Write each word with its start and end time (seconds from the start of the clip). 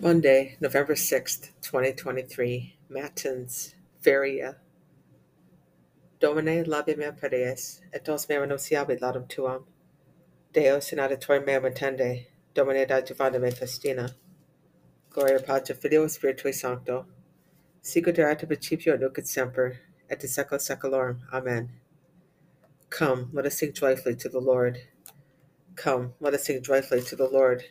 Monday, 0.00 0.56
November 0.60 0.94
6th, 0.94 1.50
2023, 1.60 2.76
Matins, 2.88 3.74
Feria. 4.00 4.58
Domine 6.20 6.62
labe 6.62 6.96
me 6.96 7.10
pareis, 7.10 7.80
et 7.92 8.06
nos 8.06 8.28
me 8.28 8.36
annunciabi 8.36 9.00
laudum 9.00 9.26
tuam. 9.28 9.64
Deus 10.52 10.92
in 10.92 11.00
auditorium 11.00 11.44
me 11.46 11.54
attende, 11.54 12.26
Domine 12.54 12.86
adjuvanda 12.86 13.40
me 13.40 13.50
festina. 13.50 14.14
Gloria 15.10 15.40
Patri 15.40 15.74
Filio 15.74 16.06
Spiritui 16.06 16.54
Sancto, 16.54 17.04
sicut 17.82 18.18
erat 18.18 18.46
principio 18.46 18.94
et 18.94 19.00
nunc 19.00 19.18
et 19.18 19.26
semper, 19.26 19.80
et 20.08 20.22
in 20.22 20.30
secula 20.30 20.60
seculorum. 20.60 21.22
Amen. 21.32 21.70
Come, 22.88 23.30
let 23.32 23.46
us 23.46 23.58
sing 23.58 23.72
joyfully 23.72 24.14
to 24.14 24.28
the 24.28 24.38
Lord. 24.38 24.78
Come, 25.74 26.12
let 26.20 26.34
us 26.34 26.44
sing 26.44 26.62
joyfully 26.62 27.02
to 27.02 27.16
the 27.16 27.28
Lord. 27.28 27.64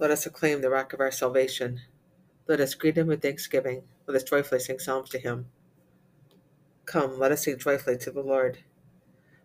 Let 0.00 0.12
us 0.12 0.26
acclaim 0.26 0.60
the 0.60 0.70
rock 0.70 0.92
of 0.92 1.00
our 1.00 1.10
salvation. 1.10 1.80
Let 2.46 2.60
us 2.60 2.74
greet 2.74 2.96
him 2.96 3.08
with 3.08 3.20
thanksgiving. 3.20 3.82
Let 4.06 4.16
us 4.16 4.22
joyfully 4.22 4.60
sing 4.60 4.78
psalms 4.78 5.10
to 5.10 5.18
him. 5.18 5.46
Come, 6.86 7.18
let 7.18 7.32
us 7.32 7.44
sing 7.44 7.58
joyfully 7.58 7.98
to 7.98 8.12
the 8.12 8.22
Lord. 8.22 8.58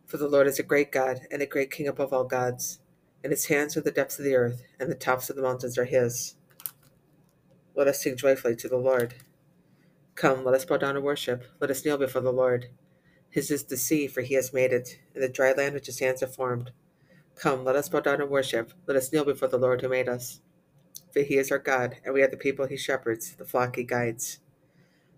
For 0.05 0.17
the 0.17 0.27
Lord 0.27 0.45
is 0.45 0.59
a 0.59 0.63
great 0.63 0.91
God 0.91 1.21
and 1.31 1.41
a 1.41 1.47
great 1.47 1.71
King 1.71 1.87
above 1.87 2.13
all 2.13 2.23
gods. 2.23 2.79
And 3.23 3.31
his 3.31 3.47
hands 3.47 3.75
are 3.75 3.81
the 3.81 3.89
depths 3.89 4.19
of 4.19 4.25
the 4.25 4.35
earth, 4.35 4.63
and 4.79 4.91
the 4.91 4.95
tops 4.95 5.29
of 5.29 5.35
the 5.35 5.41
mountains 5.41 5.77
are 5.77 5.85
his. 5.85 6.35
Let 7.75 7.87
us 7.87 8.03
sing 8.03 8.15
joyfully 8.15 8.55
to 8.57 8.67
the 8.67 8.77
Lord. 8.77 9.15
Come, 10.13 10.45
let 10.45 10.53
us 10.53 10.65
bow 10.65 10.77
down 10.77 10.95
and 10.95 11.03
worship. 11.03 11.43
Let 11.59 11.71
us 11.71 11.83
kneel 11.83 11.97
before 11.97 12.21
the 12.21 12.31
Lord. 12.31 12.67
His 13.29 13.49
is 13.49 13.63
the 13.63 13.77
sea, 13.77 14.07
for 14.07 14.21
he 14.21 14.35
has 14.35 14.53
made 14.53 14.71
it, 14.71 14.99
and 15.15 15.23
the 15.23 15.29
dry 15.29 15.53
land 15.53 15.73
which 15.73 15.87
his 15.87 15.99
hands 15.99 16.21
have 16.21 16.35
formed. 16.35 16.71
Come, 17.35 17.65
let 17.65 17.75
us 17.75 17.89
bow 17.89 18.01
down 18.01 18.21
and 18.21 18.29
worship. 18.29 18.73
Let 18.85 18.95
us 18.95 19.11
kneel 19.11 19.25
before 19.25 19.47
the 19.47 19.57
Lord 19.57 19.81
who 19.81 19.89
made 19.89 20.07
us. 20.07 20.39
For 21.13 21.21
he 21.21 21.37
is 21.37 21.51
our 21.51 21.59
God, 21.59 21.97
and 22.03 22.13
we 22.13 22.23
are 22.23 22.27
the 22.27 22.35
people 22.35 22.65
he 22.65 22.75
shepherds, 22.75 23.35
the 23.35 23.45
flock 23.45 23.75
he 23.75 23.83
guides. 23.83 24.39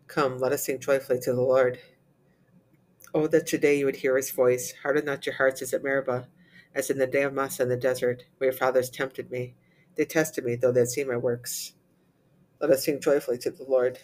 Come, 0.08 0.38
let 0.40 0.52
us 0.52 0.66
sing 0.66 0.80
joyfully 0.80 1.20
to 1.22 1.32
the 1.32 1.42
Lord. 1.42 1.80
Oh, 3.14 3.28
that 3.28 3.48
today 3.48 3.80
you 3.80 3.86
would 3.86 3.96
hear 3.98 4.18
his 4.18 4.30
voice. 4.30 4.74
Harden 4.84 5.06
not 5.06 5.26
your 5.26 5.36
hearts 5.36 5.62
as 5.62 5.74
at 5.74 5.84
Meribah, 5.84 6.28
as 6.76 6.90
in 6.90 6.98
the 6.98 7.08
day 7.08 7.24
of 7.24 7.34
Massah 7.34 7.64
in 7.64 7.70
the 7.70 7.78
desert, 7.78 8.26
where 8.38 8.50
your 8.50 8.58
fathers 8.58 8.90
tempted 8.90 9.32
me. 9.32 9.56
They 9.96 10.04
tested 10.04 10.44
me, 10.44 10.56
though 10.58 10.74
they 10.74 10.82
had 10.82 10.90
seen 10.90 11.08
my 11.08 11.16
works. 11.16 11.74
Let 12.60 12.72
us 12.72 12.84
sing 12.84 13.00
joyfully 13.00 13.38
to 13.40 13.52
the 13.52 13.64
Lord. 13.64 14.00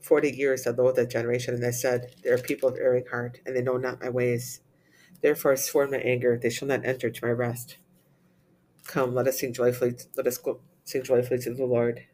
Forty 0.00 0.32
years 0.32 0.66
I 0.66 0.70
loathed 0.70 0.98
that 0.98 1.10
generation, 1.10 1.54
and 1.54 1.64
I 1.64 1.70
said, 1.70 2.16
They 2.24 2.30
are 2.30 2.38
people 2.38 2.68
of 2.68 2.76
erring 2.76 3.06
heart, 3.06 3.38
and 3.46 3.54
they 3.54 3.62
know 3.62 3.76
not 3.76 4.00
my 4.00 4.08
ways. 4.08 4.62
Therefore 5.22 5.52
I 5.52 5.56
swore 5.56 5.84
in 5.84 5.92
my 5.92 5.98
anger, 5.98 6.36
They 6.36 6.50
shall 6.50 6.66
not 6.66 6.84
enter 6.84 7.08
to 7.08 7.24
my 7.24 7.30
rest. 7.30 7.76
Come, 8.88 9.14
let 9.14 9.28
us 9.28 9.40
sing 9.40 9.52
joyfully. 9.52 9.92
Let 10.16 10.26
us 10.26 10.38
go, 10.38 10.60
sing 10.82 11.02
joyfully 11.02 11.38
to 11.40 11.52
the 11.52 11.66
Lord. 11.66 12.04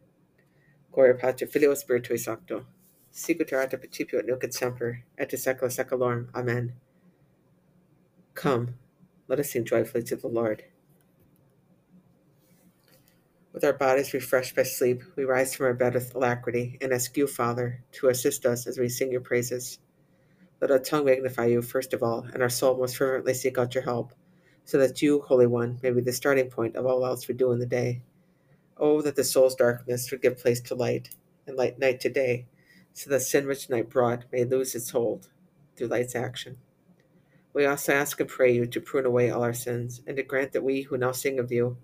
Gloria 0.90 1.14
Patri 1.14 1.46
Filio 1.46 1.72
Spiritui 1.72 2.18
Sancto. 2.18 2.66
Sicut 3.12 3.52
erat 3.52 3.72
ab 3.72 3.78
principio 3.78 4.18
et 4.18 4.26
nunc 4.26 4.42
et 4.42 4.52
semper, 4.52 5.04
et 5.16 5.32
in 5.32 5.38
secula 5.38 5.70
seculorum. 5.70 6.26
Amen. 6.34 6.72
Come, 8.34 8.74
let 9.28 9.38
us 9.38 9.52
sing 9.52 9.64
joyfully 9.64 10.02
to 10.02 10.16
the 10.16 10.26
Lord. 10.26 10.64
With 13.52 13.62
our 13.62 13.72
bodies 13.72 14.12
refreshed 14.12 14.56
by 14.56 14.64
sleep, 14.64 15.00
we 15.14 15.22
rise 15.22 15.54
from 15.54 15.66
our 15.66 15.74
bed 15.74 15.94
with 15.94 16.12
alacrity 16.16 16.76
and 16.80 16.92
ask 16.92 17.16
you, 17.16 17.28
Father, 17.28 17.84
to 17.92 18.08
assist 18.08 18.44
us 18.46 18.66
as 18.66 18.78
we 18.78 18.88
sing 18.88 19.12
your 19.12 19.20
praises. 19.20 19.78
Let 20.60 20.72
our 20.72 20.80
tongue 20.80 21.04
magnify 21.04 21.46
you 21.46 21.62
first 21.62 21.92
of 21.92 22.02
all, 22.02 22.26
and 22.32 22.42
our 22.42 22.48
soul 22.48 22.76
most 22.76 22.96
fervently 22.96 23.34
seek 23.34 23.58
out 23.58 23.76
your 23.76 23.84
help, 23.84 24.12
so 24.64 24.78
that 24.78 25.02
you, 25.02 25.20
Holy 25.20 25.46
One, 25.46 25.78
may 25.82 25.90
be 25.90 26.00
the 26.00 26.12
starting 26.12 26.50
point 26.50 26.76
of 26.76 26.86
all 26.86 27.04
else 27.04 27.28
we 27.28 27.34
do 27.34 27.52
in 27.52 27.58
the 27.58 27.66
day. 27.66 28.02
Oh, 28.76 29.02
that 29.02 29.16
the 29.16 29.24
soul's 29.24 29.54
darkness 29.54 30.10
would 30.10 30.22
give 30.22 30.38
place 30.38 30.60
to 30.62 30.74
light, 30.74 31.10
and 31.46 31.56
light 31.56 31.78
night 31.78 32.00
to 32.00 32.08
day, 32.08 32.46
so 32.92 33.10
that 33.10 33.20
sin 33.20 33.46
which 33.46 33.70
night 33.70 33.90
brought 33.90 34.24
may 34.32 34.44
lose 34.44 34.74
its 34.74 34.90
hold 34.90 35.28
through 35.76 35.88
light's 35.88 36.16
action. 36.16 36.56
We 37.52 37.66
also 37.66 37.92
ask 37.92 38.18
and 38.18 38.28
pray 38.28 38.52
you 38.52 38.66
to 38.66 38.80
prune 38.80 39.06
away 39.06 39.30
all 39.30 39.42
our 39.42 39.54
sins, 39.54 40.02
and 40.06 40.16
to 40.16 40.22
grant 40.22 40.52
that 40.52 40.64
we 40.64 40.82
who 40.82 40.96
now 40.96 41.12
sing 41.12 41.38
of 41.38 41.52
you 41.52 41.76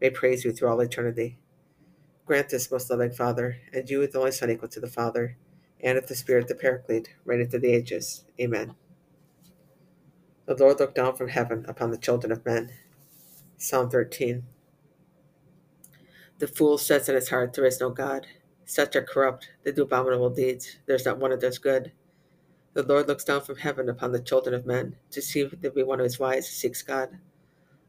may 0.00 0.10
praise 0.10 0.44
you 0.44 0.52
through 0.52 0.68
all 0.68 0.80
eternity. 0.80 1.38
Grant 2.26 2.48
this, 2.48 2.70
most 2.70 2.90
loving 2.90 3.12
Father, 3.12 3.58
and 3.72 3.88
you, 3.88 4.04
the 4.06 4.18
only 4.18 4.32
Son 4.32 4.50
equal 4.50 4.68
to 4.68 4.80
the 4.80 4.86
Father, 4.88 5.36
and 5.80 5.98
of 5.98 6.08
the 6.08 6.14
Spirit, 6.14 6.48
the 6.48 6.54
Paraclete, 6.54 7.14
reigneth 7.24 7.50
through 7.50 7.60
the 7.60 7.72
ages. 7.72 8.24
Amen. 8.40 8.74
The 10.44 10.56
Lord 10.56 10.80
looked 10.80 10.96
down 10.96 11.14
from 11.14 11.28
heaven 11.28 11.64
upon 11.68 11.92
the 11.92 11.96
children 11.96 12.32
of 12.32 12.44
men. 12.44 12.72
Psalm 13.58 13.88
13. 13.88 14.42
The 16.38 16.48
fool 16.48 16.78
says 16.78 17.08
in 17.08 17.14
his 17.14 17.28
heart, 17.28 17.52
There 17.52 17.64
is 17.64 17.80
no 17.80 17.90
God. 17.90 18.26
Such 18.64 18.96
are 18.96 19.02
corrupt, 19.02 19.50
they 19.62 19.70
do 19.70 19.82
abominable 19.82 20.30
deeds. 20.30 20.78
There 20.86 20.96
is 20.96 21.04
not 21.04 21.18
one 21.18 21.30
that 21.30 21.40
does 21.40 21.58
good. 21.58 21.92
The 22.74 22.82
Lord 22.82 23.06
looks 23.06 23.22
down 23.22 23.42
from 23.42 23.56
heaven 23.56 23.88
upon 23.88 24.10
the 24.10 24.20
children 24.20 24.52
of 24.52 24.66
men, 24.66 24.96
to 25.12 25.22
see 25.22 25.42
if 25.42 25.52
there 25.60 25.70
be 25.70 25.84
one 25.84 26.00
who 26.00 26.04
is 26.04 26.18
wise 26.18 26.48
who 26.48 26.54
seeks 26.54 26.82
God. 26.82 27.18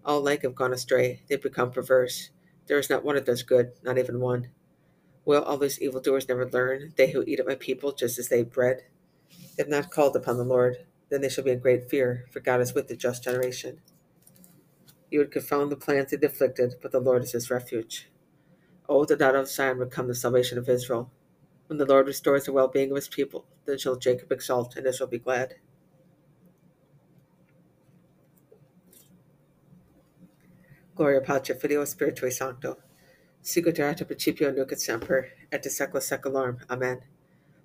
All 0.05 0.19
alike 0.19 0.43
have 0.43 0.53
gone 0.53 0.73
astray, 0.73 1.23
they 1.27 1.35
have 1.35 1.41
become 1.41 1.71
perverse. 1.71 2.29
There 2.67 2.77
is 2.77 2.89
not 2.89 3.03
one 3.03 3.15
that 3.15 3.25
does 3.25 3.41
good, 3.41 3.71
not 3.81 3.97
even 3.97 4.19
one. 4.19 4.49
Will 5.25 5.41
all 5.41 5.57
these 5.57 5.81
evildoers 5.81 6.27
never 6.29 6.47
learn, 6.47 6.93
they 6.97 7.11
who 7.11 7.23
eat 7.25 7.39
at 7.39 7.47
my 7.47 7.55
people 7.55 7.93
just 7.93 8.19
as 8.19 8.27
they 8.27 8.43
bread? 8.43 8.83
They 9.29 9.63
have 9.63 9.69
not 9.69 9.89
called 9.89 10.15
upon 10.15 10.37
the 10.37 10.43
Lord, 10.43 10.85
then 11.13 11.21
they 11.21 11.29
shall 11.29 11.43
be 11.43 11.51
in 11.51 11.59
great 11.59 11.89
fear, 11.89 12.25
for 12.31 12.39
God 12.39 12.59
is 12.59 12.73
with 12.73 12.87
the 12.87 12.95
just 12.95 13.23
generation. 13.23 13.79
You 15.11 15.19
would 15.19 15.31
confound 15.31 15.71
the 15.71 15.75
plans 15.75 16.11
of 16.11 16.21
the 16.21 16.27
afflicted, 16.27 16.73
but 16.81 16.91
the 16.91 16.99
Lord 16.99 17.21
is 17.21 17.33
his 17.33 17.51
refuge. 17.51 18.09
Oh, 18.89 19.05
that 19.05 19.21
out 19.21 19.35
of 19.35 19.47
Zion 19.47 19.77
would 19.77 19.91
come 19.91 20.07
the 20.07 20.15
salvation 20.15 20.57
of 20.57 20.67
Israel. 20.67 21.11
When 21.67 21.77
the 21.77 21.85
Lord 21.85 22.07
restores 22.07 22.45
the 22.45 22.51
well 22.51 22.67
being 22.67 22.89
of 22.89 22.95
his 22.95 23.07
people, 23.07 23.45
then 23.65 23.77
shall 23.77 23.95
Jacob 23.95 24.31
exult, 24.31 24.75
and 24.75 24.87
Israel 24.87 25.07
be 25.07 25.19
glad. 25.19 25.55
Gloria 30.95 31.21
Patri 31.21 31.53
Filio 31.55 31.83
Spiritui 31.83 32.33
Sancto. 32.33 32.77
Sicut 33.43 33.77
erat 33.77 34.05
principio 34.07 34.51
nunc 34.51 34.71
et 34.71 34.81
semper, 34.81 35.29
et 35.51 35.61
de 35.61 35.69
secula 35.69 36.01
seculorum. 36.01 36.59
Amen. 36.71 37.03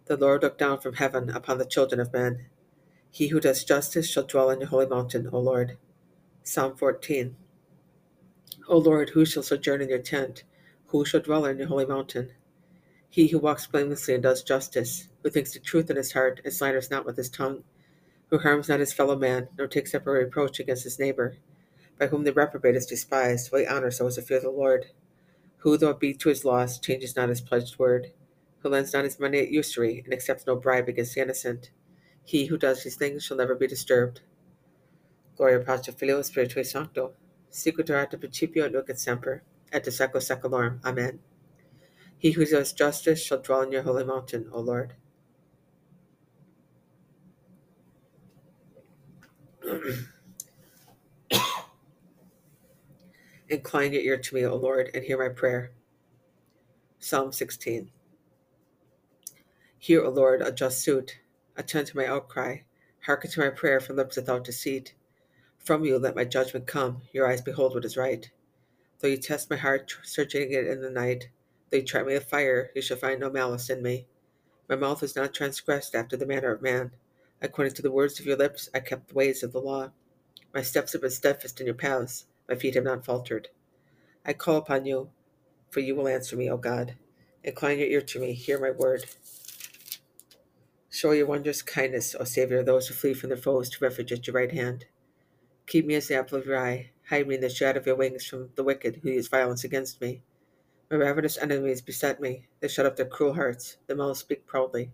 The 0.04 0.19
Lord 0.19 0.42
looked 0.42 0.59
down 0.59 0.80
from 0.80 0.94
heaven 0.94 1.30
upon 1.30 1.56
the 1.56 1.65
children 1.65 1.98
of 1.98 2.12
men. 2.12 2.47
He 3.11 3.29
who 3.29 3.41
does 3.41 3.65
justice 3.65 4.09
shall 4.09 4.25
dwell 4.25 4.51
in 4.51 4.61
your 4.61 4.69
holy 4.69 4.87
mountain, 4.87 5.29
O 5.33 5.41
Lord. 5.41 5.79
Psalm 6.43 6.77
14. 6.77 7.37
O 8.69 8.79
Lord, 8.79 9.11
who 9.11 9.25
shall 9.25 9.43
sojourn 9.43 9.81
in 9.81 9.89
your 9.89 9.99
tent? 9.99 10.45
Who 10.89 11.05
shall 11.05 11.21
dwell 11.21 11.47
in 11.47 11.59
your 11.59 11.69
holy 11.69 11.87
mountain? 11.87 12.33
He 13.09 13.29
who 13.29 13.39
walks 13.39 13.67
blamelessly 13.67 14.15
and 14.15 14.23
does 14.23 14.43
justice, 14.43 15.09
who 15.23 15.31
thinks 15.31 15.53
the 15.55 15.59
truth 15.59 15.89
in 15.89 15.97
his 15.97 16.13
heart 16.13 16.41
and 16.45 16.53
slanders 16.53 16.91
not 16.91 17.07
with 17.07 17.17
his 17.17 17.31
tongue, 17.31 17.65
who 18.29 18.39
harms 18.39 18.69
not 18.69 18.81
his 18.81 18.93
fellow 18.93 19.17
man, 19.17 19.49
nor 19.57 19.67
takes 19.67 19.95
up 19.95 20.07
a 20.07 20.11
reproach 20.11 20.61
against 20.61 20.85
his 20.85 20.99
neighbor, 20.99 21.37
by 21.99 22.09
whom 22.09 22.25
the 22.25 22.33
reprobate 22.33 22.77
is 22.77 22.87
despised, 22.87 23.51
while 23.51 23.63
he 23.63 23.67
honors 23.67 23.99
those 23.99 24.17
who 24.17 24.23
fear 24.23 24.41
the 24.41 24.51
Lord, 24.51 24.87
who, 25.59 25.77
though 25.77 25.91
it 25.91 26.01
be 26.01 26.13
to 26.15 26.29
his 26.29 26.45
loss, 26.45 26.79
changes 26.79 27.17
not 27.17 27.31
his 27.31 27.41
pledged 27.41 27.79
word, 27.79 28.13
who 28.59 28.69
lends 28.69 28.93
not 28.93 29.05
his 29.05 29.19
money 29.19 29.41
at 29.41 29.51
usury, 29.51 30.03
and 30.05 30.13
accepts 30.13 30.47
no 30.47 30.57
bribe 30.57 30.89
against 30.89 31.15
the 31.15 31.23
innocent. 31.23 31.71
He 32.28 32.44
who 32.44 32.59
does 32.59 32.84
these 32.84 32.94
things 32.94 33.25
shall 33.25 33.39
never 33.39 33.55
be 33.55 33.66
disturbed. 33.66 34.21
Gloria 35.34 35.61
Patri 35.61 35.94
Filio 35.94 36.21
Spiritui 36.21 36.61
Sancto, 36.61 37.15
erat 37.89 38.12
ab 38.12 38.21
principio 38.21 38.66
et 38.66 38.72
nunc 38.72 38.91
et 38.91 38.99
semper, 38.99 39.43
et 39.72 39.87
in 39.87 39.91
secula 39.91 40.21
seculorum. 40.21 40.78
Amen. 40.84 41.21
He 42.19 42.33
who 42.33 42.44
does 42.44 42.75
justice 42.75 43.22
shall 43.22 43.41
dwell 43.41 43.62
in 43.62 43.72
your 43.72 43.81
holy 43.81 44.05
mountain, 44.05 44.50
O 44.53 44.61
Lord. 44.61 44.93
Incline 53.49 53.95
your 53.95 54.03
ear 54.03 54.19
to 54.19 54.34
me, 54.34 54.45
O 54.45 54.54
Lord, 54.54 54.91
and 54.92 55.03
hear 55.03 55.16
my 55.16 55.30
prayer. 55.30 55.72
Psalm 56.98 57.33
16. 57.33 57.91
Hear, 59.78 60.04
O 60.04 60.10
Lord, 60.10 60.42
a 60.42 60.53
just 60.53 60.83
suit. 60.83 61.21
Attend 61.59 61.89
to 61.89 61.97
my 61.97 62.07
outcry. 62.07 62.59
Hearken 63.01 63.33
to 63.33 63.41
my 63.41 63.49
prayer 63.51 63.81
from 63.81 63.97
lips 63.97 64.15
without 64.15 64.45
deceit. 64.45 64.95
From 65.59 65.84
you 65.84 65.99
let 65.99 66.15
my 66.15 66.25
judgment 66.25 66.69
come. 66.69 67.03
Your 67.13 67.28
eyes 67.28 67.41
behold 67.43 67.75
what 67.75 67.84
is 67.84 67.97
right. 67.97 68.31
Though 69.01 69.09
you 69.09 69.16
test 69.16 69.51
my 69.51 69.57
heart, 69.57 69.93
searching 70.05 70.53
it 70.53 70.69
in 70.69 70.83
the 70.83 70.89
night, 70.89 71.31
though 71.69 71.78
you 71.78 71.83
try 71.84 72.05
me 72.05 72.15
with 72.15 72.31
fire, 72.31 72.71
you 72.77 72.81
shall 72.81 72.97
find 72.97 73.19
no 73.19 73.28
malice 73.28 73.71
in 73.71 73.83
me. 73.83 74.07
My 74.69 74.77
mouth 74.77 75.03
was 75.03 75.16
not 75.16 75.34
transgressed 75.34 75.97
after 75.97 76.16
the 76.16 76.27
manner 76.27 76.53
of 76.53 76.63
man. 76.63 76.93
According 77.43 77.75
to 77.75 77.83
the 77.83 77.91
words 77.91 78.21
of 78.21 78.27
your 78.27 78.37
lips, 78.37 78.69
I 78.72 78.78
kept 78.78 79.09
the 79.09 79.15
ways 79.15 79.43
of 79.43 79.53
the 79.53 79.61
law. 79.61 79.91
My 80.54 80.63
steps 80.63 80.93
have 80.93 81.03
been 81.03 81.11
steadfast 81.11 81.59
in 81.59 81.66
your 81.66 81.75
paths. 81.75 82.27
My 82.49 82.54
feet 82.54 82.77
have 82.77 82.84
not 82.84 83.04
faltered. 83.04 83.49
I 84.25 84.33
call 84.33 84.59
upon 84.59 84.87
you, 84.87 85.11
for 85.71 85.81
you 85.81 85.97
will 85.97 86.07
answer 86.07 86.37
me, 86.37 86.49
O 86.49 86.57
God. 86.57 86.95
Incline 87.43 87.78
your 87.81 87.89
ear 87.89 88.03
to 88.03 88.21
me, 88.21 88.33
hear 88.33 88.61
my 88.61 88.71
word. 88.71 89.07
Show 90.98 91.12
your 91.12 91.27
wondrous 91.27 91.62
kindness, 91.62 92.16
O 92.18 92.24
Savior, 92.24 92.60
those 92.65 92.89
who 92.89 92.95
flee 92.95 93.15
from 93.15 93.28
their 93.28 93.39
foes 93.39 93.71
to 93.71 93.84
refuge 93.84 94.10
at 94.10 94.27
your 94.27 94.34
right 94.34 94.50
hand. 94.50 94.86
Keep 95.68 95.86
me 95.86 95.95
as 95.95 96.09
the 96.09 96.16
apple 96.16 96.39
of 96.39 96.47
your 96.47 96.59
eye. 96.59 96.91
Hide 97.09 97.28
me 97.28 97.36
in 97.36 97.41
the 97.41 97.48
shadow 97.48 97.78
of 97.78 97.86
your 97.86 97.95
wings 97.95 98.27
from 98.27 98.50
the 98.56 98.65
wicked 98.65 98.98
who 99.00 99.10
use 99.10 99.28
violence 99.28 99.62
against 99.62 100.00
me. 100.00 100.22
My 100.91 100.97
ravenous 100.97 101.39
enemies 101.39 101.83
beset 101.83 102.21
me. 102.21 102.48
They 102.59 102.66
shut 102.66 102.84
up 102.84 102.97
their 102.97 103.06
cruel 103.06 103.34
hearts. 103.34 103.77
Their 103.86 103.95
mouths 103.95 104.18
speak 104.18 104.45
proudly. 104.45 104.91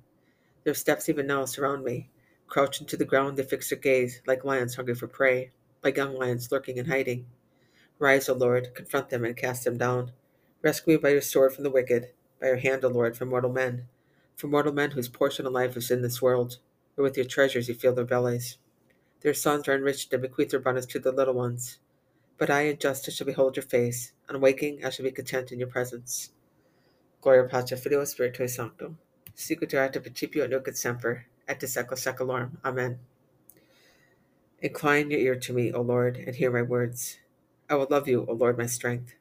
Their 0.64 0.74
steps 0.74 1.08
even 1.08 1.26
now 1.26 1.46
surround 1.46 1.84
me. 1.84 2.10
Crouching 2.48 2.86
to 2.88 2.98
the 2.98 3.06
ground, 3.06 3.38
they 3.38 3.42
fix 3.42 3.70
their 3.70 3.78
gaze, 3.78 4.20
like 4.26 4.44
lions 4.44 4.74
hungry 4.74 4.94
for 4.94 5.08
prey, 5.08 5.52
like 5.82 5.96
young 5.96 6.18
lions 6.18 6.52
lurking 6.52 6.78
and 6.78 6.88
hiding. 6.88 7.24
Rise, 7.98 8.28
O 8.28 8.34
Lord, 8.34 8.74
confront 8.74 9.08
them 9.08 9.24
and 9.24 9.34
cast 9.34 9.64
them 9.64 9.78
down. 9.78 10.12
Rescue 10.60 10.96
me 10.96 10.98
by 10.98 11.08
your 11.08 11.22
sword 11.22 11.54
from 11.54 11.64
the 11.64 11.70
wicked, 11.70 12.10
by 12.42 12.48
your 12.48 12.58
hand, 12.58 12.84
O 12.84 12.88
Lord, 12.88 13.16
from 13.16 13.30
mortal 13.30 13.50
men, 13.50 13.88
from 14.36 14.50
mortal 14.50 14.72
men 14.72 14.92
whose 14.92 15.08
portion 15.08 15.46
of 15.46 15.52
life 15.52 15.76
is 15.76 15.90
in 15.90 16.02
this 16.02 16.20
world, 16.20 16.58
where 16.94 17.02
with 17.02 17.16
your 17.16 17.26
treasures 17.26 17.68
you 17.68 17.74
fill 17.74 17.94
their 17.94 18.04
bellies. 18.04 18.58
Their 19.20 19.34
sons 19.34 19.68
are 19.68 19.74
enriched 19.74 20.12
and 20.12 20.22
bequeath 20.22 20.50
their 20.50 20.60
abundance 20.60 20.86
to 20.86 20.98
their 20.98 21.12
little 21.12 21.34
ones. 21.34 21.78
But 22.36 22.50
I 22.50 22.62
in 22.62 22.78
justice 22.78 23.14
shall 23.14 23.26
behold 23.26 23.56
your 23.56 23.62
face, 23.62 24.12
and 24.28 24.42
waking 24.42 24.84
I 24.84 24.90
shall 24.90 25.04
be 25.04 25.12
content 25.12 25.52
in 25.52 25.58
your 25.58 25.68
presence. 25.68 26.30
Gloria 27.20 27.48
Patri 27.48 27.76
Filio 27.76 28.02
Spiritui 28.02 28.50
Sanctum. 28.50 28.98
Sicut 29.34 29.72
erat 29.72 29.92
principio 29.92 30.46
nunc 30.46 30.68
et 30.68 30.76
semper, 30.76 31.26
et 31.48 31.58
de 31.58 31.66
secula 31.66 31.96
seculorum. 31.96 32.58
Amen. 32.64 32.98
Incline 34.60 35.10
your 35.10 35.20
ear 35.20 35.36
to 35.36 35.52
me, 35.52 35.72
O 35.72 35.80
Lord, 35.80 36.16
and 36.16 36.36
hear 36.36 36.50
my 36.50 36.62
words. 36.62 37.18
I 37.68 37.74
will 37.76 37.86
love 37.88 38.08
you, 38.08 38.26
O 38.28 38.32
Lord, 38.32 38.58
my 38.58 38.66
strength. 38.66 39.14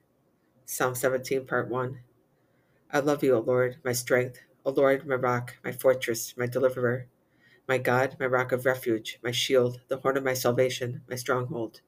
Psalm 0.65 0.95
17, 0.95 1.45
Part 1.45 1.69
1. 1.69 1.99
I 2.91 2.99
love 2.99 3.23
you, 3.23 3.35
O 3.35 3.39
Lord, 3.39 3.77
my 3.83 3.93
strength, 3.93 4.39
O 4.65 4.71
Lord, 4.71 5.05
my 5.05 5.15
rock, 5.15 5.57
my 5.61 5.73
fortress, 5.73 6.37
my 6.37 6.45
deliverer, 6.45 7.07
my 7.67 7.77
God, 7.77 8.15
my 8.17 8.25
rock 8.25 8.53
of 8.53 8.65
refuge, 8.65 9.19
my 9.21 9.31
shield, 9.31 9.81
the 9.89 9.97
horn 9.97 10.15
of 10.15 10.23
my 10.23 10.33
salvation, 10.33 11.01
my 11.09 11.17
stronghold. 11.17 11.81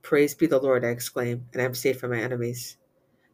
Praise 0.00 0.32
be 0.32 0.46
the 0.46 0.60
Lord, 0.60 0.84
I 0.84 0.90
exclaim, 0.90 1.48
and 1.52 1.60
I 1.60 1.64
am 1.64 1.74
safe 1.74 1.98
from 1.98 2.12
my 2.12 2.20
enemies. 2.20 2.76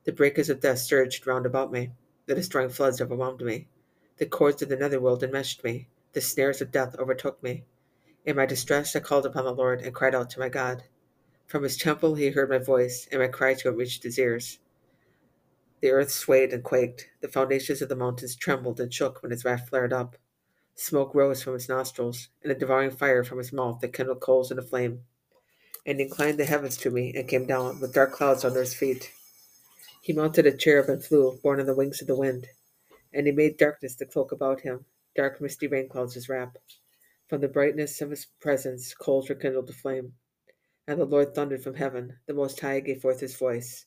The 0.04 0.12
breakers 0.12 0.48
of 0.48 0.60
death 0.60 0.78
surged 0.78 1.26
round 1.26 1.44
about 1.44 1.70
me, 1.70 1.90
the 2.24 2.34
destroying 2.34 2.70
floods 2.70 3.02
overwhelmed 3.02 3.42
me. 3.42 3.68
The 4.16 4.24
cords 4.24 4.62
of 4.62 4.70
the 4.70 4.76
netherworld 4.76 5.22
enmeshed 5.22 5.62
me, 5.62 5.88
the 6.14 6.22
snares 6.22 6.62
of 6.62 6.72
death 6.72 6.96
overtook 6.98 7.42
me. 7.42 7.64
In 8.24 8.36
my 8.36 8.46
distress 8.46 8.96
I 8.96 9.00
called 9.00 9.26
upon 9.26 9.44
the 9.44 9.52
Lord 9.52 9.82
and 9.82 9.94
cried 9.94 10.14
out 10.14 10.30
to 10.30 10.40
my 10.40 10.48
God. 10.48 10.84
From 11.46 11.64
his 11.64 11.76
temple 11.76 12.14
he 12.14 12.30
heard 12.30 12.48
my 12.48 12.56
voice, 12.56 13.06
and 13.12 13.20
my 13.20 13.28
cry 13.28 13.52
to 13.52 13.68
him 13.68 13.76
reached 13.76 14.04
his 14.04 14.18
ears. 14.18 14.58
The 15.80 15.90
earth 15.90 16.10
swayed 16.10 16.52
and 16.52 16.62
quaked, 16.62 17.08
the 17.20 17.28
foundations 17.28 17.82
of 17.82 17.88
the 17.88 17.96
mountains 17.96 18.36
trembled 18.36 18.80
and 18.80 18.92
shook 18.92 19.22
when 19.22 19.30
his 19.30 19.44
wrath 19.44 19.68
flared 19.68 19.92
up. 19.92 20.16
Smoke 20.74 21.14
rose 21.14 21.42
from 21.42 21.54
his 21.54 21.68
nostrils, 21.68 22.28
and 22.42 22.52
a 22.52 22.54
devouring 22.54 22.90
fire 22.90 23.24
from 23.24 23.38
his 23.38 23.52
mouth 23.52 23.80
that 23.80 23.92
kindled 23.92 24.20
coals 24.20 24.50
into 24.50 24.62
flame 24.62 25.04
and 25.86 25.98
he 25.98 26.04
inclined 26.04 26.38
the 26.38 26.44
heavens 26.44 26.76
to 26.76 26.90
me, 26.90 27.12
and 27.14 27.28
came 27.28 27.46
down 27.46 27.80
with 27.80 27.94
dark 27.94 28.12
clouds 28.12 28.44
under 28.44 28.60
his 28.60 28.74
feet. 28.74 29.12
He 30.02 30.12
mounted 30.12 30.46
a 30.46 30.56
cherub 30.56 30.88
and 30.88 31.02
flew, 31.04 31.38
borne 31.42 31.60
on 31.60 31.66
the 31.66 31.74
wings 31.74 32.00
of 32.00 32.06
the 32.06 32.16
wind. 32.16 32.46
And 33.12 33.26
he 33.26 33.32
made 33.32 33.56
darkness 33.56 33.94
the 33.94 34.06
cloak 34.06 34.32
about 34.32 34.60
him, 34.60 34.84
dark 35.16 35.40
misty 35.40 35.66
rain 35.66 35.88
clouds 35.88 36.14
his 36.14 36.28
wrap. 36.28 36.58
From 37.28 37.40
the 37.40 37.48
brightness 37.48 38.00
of 38.00 38.10
his 38.10 38.26
presence 38.40 38.94
coals 38.94 39.28
were 39.28 39.34
kindled 39.34 39.66
to 39.68 39.72
flame. 39.72 40.14
And 40.86 41.00
the 41.00 41.04
Lord 41.04 41.34
thundered 41.34 41.62
from 41.62 41.74
heaven, 41.74 42.18
the 42.26 42.34
Most 42.34 42.60
High 42.60 42.80
gave 42.80 43.00
forth 43.00 43.20
his 43.20 43.36
voice. 43.36 43.86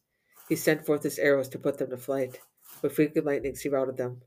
He 0.49 0.55
sent 0.55 0.85
forth 0.85 1.03
his 1.03 1.19
arrows 1.19 1.49
to 1.49 1.59
put 1.59 1.77
them 1.77 1.89
to 1.89 1.97
flight. 1.97 2.39
With 2.81 2.95
frequent 2.95 3.25
lightnings 3.25 3.61
he 3.61 3.69
routed 3.69 3.97
them. 3.97 4.21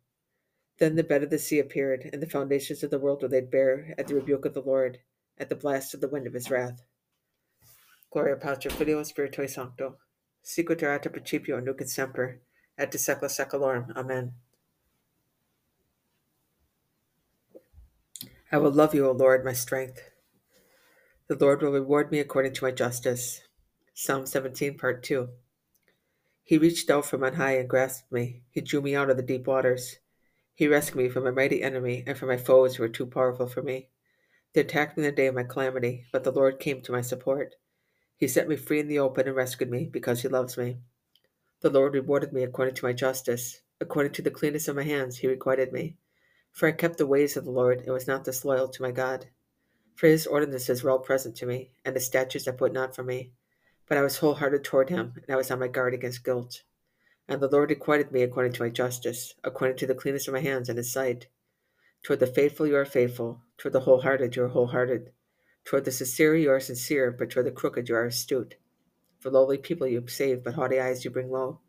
Then 0.78 0.96
the 0.96 1.04
bed 1.04 1.22
of 1.22 1.30
the 1.30 1.38
sea 1.38 1.58
appeared, 1.58 2.08
and 2.12 2.22
the 2.22 2.28
foundations 2.28 2.82
of 2.82 2.90
the 2.90 2.98
world 2.98 3.22
were 3.22 3.28
laid 3.28 3.50
bare 3.50 3.94
at 3.96 4.06
the 4.06 4.14
rebuke 4.14 4.44
of 4.44 4.54
the 4.54 4.60
Lord, 4.60 4.98
at 5.38 5.48
the 5.48 5.54
blast 5.54 5.94
of 5.94 6.00
the 6.00 6.08
wind 6.08 6.26
of 6.26 6.34
his 6.34 6.50
wrath. 6.50 6.82
Gloria 8.10 8.36
Patri 8.36 8.70
Filio 8.70 9.02
Spiritui 9.02 9.48
Sancto. 9.48 9.96
Sicut 10.44 10.82
erat 10.82 11.02
principio 11.10 11.60
nunc 11.60 11.80
et 11.80 11.88
semper, 11.88 12.40
et 12.78 12.90
de 12.90 12.98
secula 12.98 13.28
seculorum. 13.28 13.94
Amen. 13.96 14.32
I 18.52 18.58
will 18.58 18.70
love 18.70 18.94
you, 18.94 19.06
O 19.06 19.12
Lord, 19.12 19.44
my 19.44 19.52
strength. 19.52 20.00
The 21.28 21.34
Lord 21.34 21.62
will 21.62 21.72
reward 21.72 22.12
me 22.12 22.20
according 22.20 22.52
to 22.54 22.64
my 22.64 22.70
justice. 22.70 23.42
Psalm 23.92 24.24
17, 24.24 24.78
Part 24.78 25.02
2. 25.02 25.28
He 26.46 26.58
reached 26.58 26.88
out 26.90 27.04
from 27.04 27.24
on 27.24 27.34
high 27.34 27.56
and 27.56 27.68
grasped 27.68 28.12
me. 28.12 28.42
He 28.50 28.60
drew 28.60 28.80
me 28.80 28.94
out 28.94 29.10
of 29.10 29.16
the 29.16 29.22
deep 29.24 29.48
waters. 29.48 29.98
He 30.54 30.68
rescued 30.68 30.96
me 30.96 31.08
from 31.08 31.26
a 31.26 31.32
mighty 31.32 31.60
enemy 31.60 32.04
and 32.06 32.16
from 32.16 32.28
my 32.28 32.36
foes 32.36 32.76
who 32.76 32.84
were 32.84 32.88
too 32.88 33.06
powerful 33.06 33.48
for 33.48 33.64
me. 33.64 33.88
They 34.52 34.60
attacked 34.60 34.96
me 34.96 35.02
in 35.02 35.10
the 35.10 35.16
day 35.16 35.26
of 35.26 35.34
my 35.34 35.42
calamity, 35.42 36.04
but 36.12 36.22
the 36.22 36.30
Lord 36.30 36.60
came 36.60 36.82
to 36.82 36.92
my 36.92 37.00
support. 37.00 37.56
He 38.16 38.28
set 38.28 38.46
me 38.46 38.54
free 38.54 38.78
in 38.78 38.86
the 38.86 39.00
open 39.00 39.26
and 39.26 39.34
rescued 39.34 39.70
me 39.70 39.86
because 39.86 40.22
he 40.22 40.28
loves 40.28 40.56
me. 40.56 40.76
The 41.62 41.68
Lord 41.68 41.94
rewarded 41.94 42.32
me 42.32 42.44
according 42.44 42.76
to 42.76 42.84
my 42.84 42.92
justice. 42.92 43.60
According 43.80 44.12
to 44.12 44.22
the 44.22 44.30
cleanness 44.30 44.68
of 44.68 44.76
my 44.76 44.84
hands, 44.84 45.18
he 45.18 45.26
requited 45.26 45.72
me. 45.72 45.96
For 46.52 46.68
I 46.68 46.72
kept 46.72 46.96
the 46.98 47.08
ways 47.08 47.36
of 47.36 47.44
the 47.44 47.50
Lord 47.50 47.80
and 47.80 47.92
was 47.92 48.06
not 48.06 48.22
disloyal 48.22 48.68
to 48.68 48.82
my 48.82 48.92
God. 48.92 49.26
For 49.96 50.06
his 50.06 50.28
ordinances 50.28 50.84
were 50.84 50.90
all 50.92 51.00
present 51.00 51.34
to 51.38 51.46
me, 51.46 51.72
and 51.84 51.96
his 51.96 52.06
statutes 52.06 52.46
I 52.46 52.52
put 52.52 52.72
not 52.72 52.94
from 52.94 53.06
me. 53.06 53.32
But 53.88 53.98
I 53.98 54.02
was 54.02 54.18
wholehearted 54.18 54.64
toward 54.64 54.90
him, 54.90 55.14
and 55.16 55.32
I 55.32 55.36
was 55.36 55.50
on 55.50 55.60
my 55.60 55.68
guard 55.68 55.94
against 55.94 56.24
guilt. 56.24 56.62
And 57.28 57.40
the 57.40 57.48
Lord 57.48 57.70
requited 57.70 58.12
me 58.12 58.22
according 58.22 58.52
to 58.52 58.62
my 58.62 58.68
justice, 58.68 59.34
according 59.44 59.76
to 59.78 59.86
the 59.86 59.94
cleanness 59.94 60.26
of 60.28 60.34
my 60.34 60.40
hands 60.40 60.68
in 60.68 60.76
his 60.76 60.92
sight. 60.92 61.26
Toward 62.02 62.20
the 62.20 62.26
faithful 62.26 62.66
you 62.66 62.76
are 62.76 62.84
faithful, 62.84 63.42
toward 63.58 63.72
the 63.72 63.80
wholehearted 63.80 64.36
you 64.36 64.44
are 64.44 64.48
wholehearted. 64.48 65.12
Toward 65.64 65.84
the 65.84 65.90
sincere 65.90 66.36
you 66.36 66.50
are 66.50 66.60
sincere, 66.60 67.10
but 67.10 67.30
toward 67.30 67.46
the 67.46 67.50
crooked 67.50 67.88
you 67.88 67.96
are 67.96 68.06
astute. 68.06 68.54
For 69.18 69.30
lowly 69.30 69.58
people 69.58 69.86
you 69.88 70.06
save, 70.06 70.44
but 70.44 70.54
haughty 70.54 70.78
eyes 70.78 71.04
you 71.04 71.10
bring 71.10 71.30
low. 71.30 71.60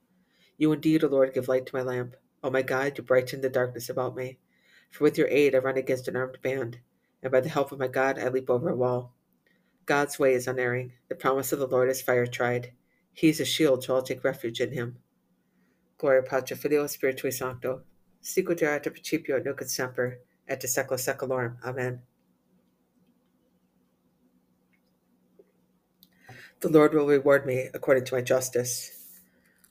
You 0.57 0.71
indeed, 0.71 1.03
O 1.03 1.07
Lord, 1.07 1.33
give 1.33 1.47
light 1.47 1.65
to 1.65 1.75
my 1.75 1.81
lamp. 1.81 2.15
O 2.43 2.51
my 2.51 2.61
God, 2.61 2.97
you 2.97 3.03
brighten 3.03 3.41
the 3.41 3.49
darkness 3.49 3.89
about 3.89 4.15
me. 4.15 4.37
For 4.91 5.03
with 5.03 5.17
your 5.17 5.27
aid 5.27 5.55
I 5.55 5.57
run 5.59 5.77
against 5.77 6.07
an 6.07 6.15
armed 6.15 6.41
band, 6.41 6.79
and 7.21 7.31
by 7.31 7.41
the 7.41 7.49
help 7.49 7.71
of 7.71 7.79
my 7.79 7.87
God 7.87 8.19
I 8.19 8.29
leap 8.29 8.49
over 8.49 8.69
a 8.69 8.75
wall. 8.75 9.13
God's 9.87 10.19
way 10.19 10.33
is 10.33 10.47
unerring. 10.47 10.91
The 11.07 11.15
promise 11.15 11.53
of 11.53 11.59
the 11.59 11.65
Lord 11.65 11.89
is 11.89 12.01
fire 12.01 12.27
tried. 12.27 12.73
He 13.13 13.29
is 13.29 13.39
a 13.39 13.45
shield, 13.45 13.83
so 13.83 13.95
I'll 13.95 14.01
take 14.01 14.23
refuge 14.23 14.59
in 14.59 14.73
him. 14.73 14.97
Gloria 15.97 16.21
Patri 16.21 16.57
Filio 16.57 16.83
Spiritui 16.83 17.31
Sancto. 17.31 17.81
Sicut 18.21 18.61
erat 18.61 18.83
principio 18.83 19.39
nunc 19.39 19.61
et 19.61 19.69
semper, 19.69 20.19
et 20.45 20.59
de 20.59 20.67
secula 20.67 20.97
seculorum. 20.99 21.55
Amen. 21.63 22.01
The 26.59 26.69
Lord 26.69 26.93
will 26.93 27.07
reward 27.07 27.45
me 27.45 27.69
according 27.73 28.03
to 28.05 28.15
my 28.15 28.21
justice. 28.21 28.91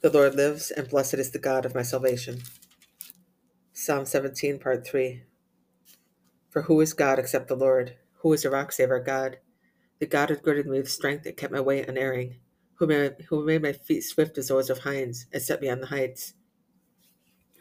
The 0.00 0.10
Lord 0.10 0.34
lives, 0.34 0.70
and 0.70 0.88
blessed 0.88 1.14
is 1.14 1.30
the 1.30 1.38
God 1.38 1.66
of 1.66 1.74
my 1.74 1.82
salvation. 1.82 2.40
Psalm 3.74 4.06
17, 4.06 4.58
Part 4.58 4.86
3. 4.86 5.24
For 6.48 6.62
who 6.62 6.80
is 6.80 6.94
God 6.94 7.18
except 7.18 7.48
the 7.48 7.54
Lord? 7.54 7.96
Who 8.20 8.32
is 8.32 8.46
a 8.46 8.50
rock 8.50 8.72
save 8.72 8.90
our 8.90 9.00
God? 9.00 9.38
The 9.98 10.06
God 10.06 10.28
who 10.28 10.36
girded 10.36 10.66
me 10.66 10.78
with 10.78 10.90
strength 10.90 11.24
that 11.24 11.36
kept 11.38 11.52
my 11.52 11.60
way 11.60 11.82
unerring, 11.82 12.36
who 12.74 12.86
made, 12.86 13.26
who 13.28 13.44
made 13.44 13.62
my 13.62 13.72
feet 13.72 14.02
swift 14.02 14.36
as 14.36 14.48
those 14.48 14.68
of 14.68 14.78
hinds, 14.80 15.26
and 15.32 15.42
set 15.42 15.62
me 15.62 15.70
on 15.70 15.80
the 15.80 15.86
heights, 15.86 16.34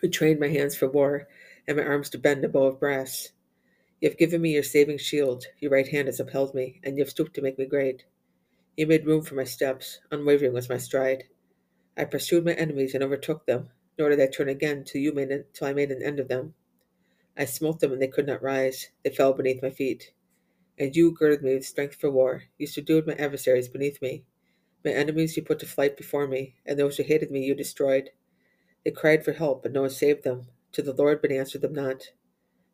who 0.01 0.09
trained 0.09 0.39
my 0.39 0.49
hands 0.49 0.75
for 0.75 0.89
war, 0.89 1.29
and 1.67 1.77
my 1.77 1.83
arms 1.83 2.09
to 2.09 2.17
bend 2.17 2.43
a 2.43 2.49
bow 2.49 2.65
of 2.65 2.79
brass. 2.79 3.31
You 4.01 4.09
have 4.09 4.17
given 4.17 4.41
me 4.41 4.53
your 4.53 4.63
saving 4.63 4.97
shield, 4.97 5.45
your 5.59 5.71
right 5.71 5.87
hand 5.87 6.07
has 6.09 6.19
upheld 6.19 6.53
me, 6.53 6.81
and 6.83 6.97
you 6.97 7.03
have 7.03 7.09
stooped 7.09 7.33
to 7.35 7.41
make 7.41 7.57
me 7.57 7.65
great. 7.65 8.03
You 8.75 8.87
made 8.87 9.05
room 9.05 9.21
for 9.21 9.35
my 9.35 9.45
steps, 9.45 9.99
unwavering 10.11 10.51
was 10.51 10.67
my 10.67 10.77
stride. 10.77 11.23
I 11.95 12.03
pursued 12.03 12.43
my 12.43 12.53
enemies 12.53 12.93
and 12.93 13.01
overtook 13.01 13.45
them, 13.45 13.69
nor 13.97 14.09
did 14.09 14.19
I 14.19 14.27
turn 14.27 14.49
again 14.49 14.83
till 14.83 14.99
you 14.99 15.13
made 15.13 15.45
till 15.53 15.67
I 15.67 15.73
made 15.73 15.91
an 15.91 16.03
end 16.03 16.19
of 16.19 16.27
them. 16.27 16.53
I 17.37 17.45
smote 17.45 17.79
them 17.79 17.93
and 17.93 18.01
they 18.01 18.09
could 18.09 18.27
not 18.27 18.43
rise; 18.43 18.89
they 19.03 19.09
fell 19.09 19.31
beneath 19.31 19.61
my 19.61 19.69
feet. 19.69 20.11
And 20.77 20.95
you 20.95 21.11
girded 21.11 21.41
me 21.41 21.53
with 21.53 21.65
strength 21.65 21.95
for 21.95 22.11
war. 22.11 22.43
You 22.57 22.67
subdued 22.67 23.07
my 23.07 23.13
adversaries 23.13 23.69
beneath 23.69 24.01
me. 24.01 24.25
My 24.83 24.91
enemies 24.91 25.35
you 25.35 25.43
put 25.43 25.59
to 25.59 25.65
flight 25.65 25.97
before 25.97 26.27
me, 26.27 26.55
and 26.65 26.77
those 26.77 26.97
who 26.97 27.03
hated 27.03 27.31
me 27.31 27.43
you 27.43 27.55
destroyed. 27.55 28.09
They 28.83 28.91
cried 28.91 29.25
for 29.25 29.33
help, 29.33 29.63
but 29.63 29.71
no 29.71 29.81
one 29.81 29.89
saved 29.89 30.23
them. 30.23 30.47
To 30.73 30.81
the 30.81 30.93
Lord, 30.93 31.21
but 31.21 31.31
answered 31.31 31.61
them 31.61 31.73
not. 31.73 32.11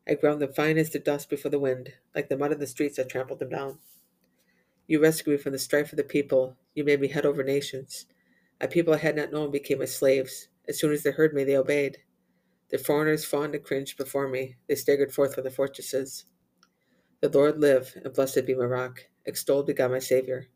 I 0.07 0.15
ground 0.15 0.41
them 0.41 0.51
fine 0.51 0.77
as 0.77 0.89
the 0.89 0.99
dust 0.99 1.29
before 1.29 1.51
the 1.51 1.59
wind. 1.59 1.93
Like 2.15 2.27
the 2.27 2.37
mud 2.37 2.51
in 2.51 2.59
the 2.59 2.67
streets, 2.67 2.97
I 2.97 3.03
trampled 3.03 3.39
them 3.39 3.49
down. 3.49 3.79
You 4.87 4.99
rescued 4.99 5.37
me 5.37 5.41
from 5.41 5.53
the 5.53 5.59
strife 5.59 5.93
of 5.93 5.97
the 5.97 6.03
people. 6.03 6.57
You 6.73 6.83
made 6.83 6.99
me 6.99 7.07
head 7.07 7.25
over 7.25 7.43
nations. 7.43 8.07
A 8.59 8.67
people 8.67 8.93
I 8.93 8.97
had 8.97 9.15
not 9.15 9.31
known 9.31 9.51
became 9.51 9.79
my 9.79 9.85
slaves. 9.85 10.49
As 10.67 10.79
soon 10.79 10.91
as 10.91 11.03
they 11.03 11.11
heard 11.11 11.33
me, 11.33 11.43
they 11.43 11.55
obeyed. 11.55 11.99
The 12.69 12.77
foreigners 12.77 13.23
fawned 13.23 13.55
and 13.55 13.63
cringed 13.63 13.97
before 13.97 14.27
me. 14.27 14.57
They 14.67 14.75
staggered 14.75 15.13
forth 15.13 15.35
from 15.35 15.43
the 15.43 15.51
fortresses. 15.51 16.25
The 17.21 17.29
Lord 17.29 17.59
live, 17.59 17.95
and 18.03 18.11
blessed 18.11 18.47
be 18.47 18.55
my 18.55 18.65
rock. 18.65 19.05
Extolled 19.27 19.67
be 19.67 19.73
God 19.73 19.91
my 19.91 19.99
Savior. 19.99 20.47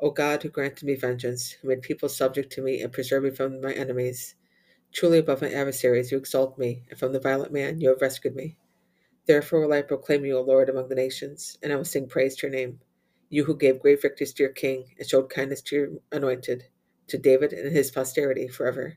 O 0.00 0.10
God, 0.10 0.42
who 0.42 0.48
granted 0.48 0.86
me 0.86 0.94
vengeance, 0.94 1.50
who 1.50 1.68
made 1.68 1.82
people 1.82 2.08
subject 2.08 2.50
to 2.52 2.62
me 2.62 2.80
and 2.80 2.90
preserved 2.90 3.26
me 3.26 3.30
from 3.30 3.60
my 3.60 3.74
enemies. 3.74 4.34
Truly 4.94 5.18
above 5.18 5.42
my 5.42 5.52
adversaries 5.52 6.10
you 6.10 6.16
exalt 6.16 6.56
me, 6.56 6.84
and 6.88 6.98
from 6.98 7.12
the 7.12 7.20
violent 7.20 7.52
man 7.52 7.82
you 7.82 7.90
have 7.90 8.00
rescued 8.00 8.34
me. 8.34 8.56
Therefore 9.26 9.60
will 9.60 9.74
I 9.74 9.82
proclaim 9.82 10.24
you, 10.24 10.38
O 10.38 10.40
Lord, 10.40 10.70
among 10.70 10.88
the 10.88 10.94
nations, 10.94 11.58
and 11.62 11.70
I 11.70 11.76
will 11.76 11.84
sing 11.84 12.08
praise 12.08 12.34
to 12.36 12.46
your 12.46 12.56
name. 12.56 12.80
You 13.28 13.44
who 13.44 13.58
gave 13.58 13.80
great 13.80 14.00
victories 14.00 14.32
to 14.34 14.42
your 14.42 14.52
king 14.52 14.86
and 14.98 15.06
showed 15.06 15.28
kindness 15.28 15.60
to 15.62 15.76
your 15.76 15.88
anointed, 16.12 16.64
to 17.08 17.18
David 17.18 17.52
and 17.52 17.76
his 17.76 17.90
posterity 17.90 18.48
forever. 18.48 18.96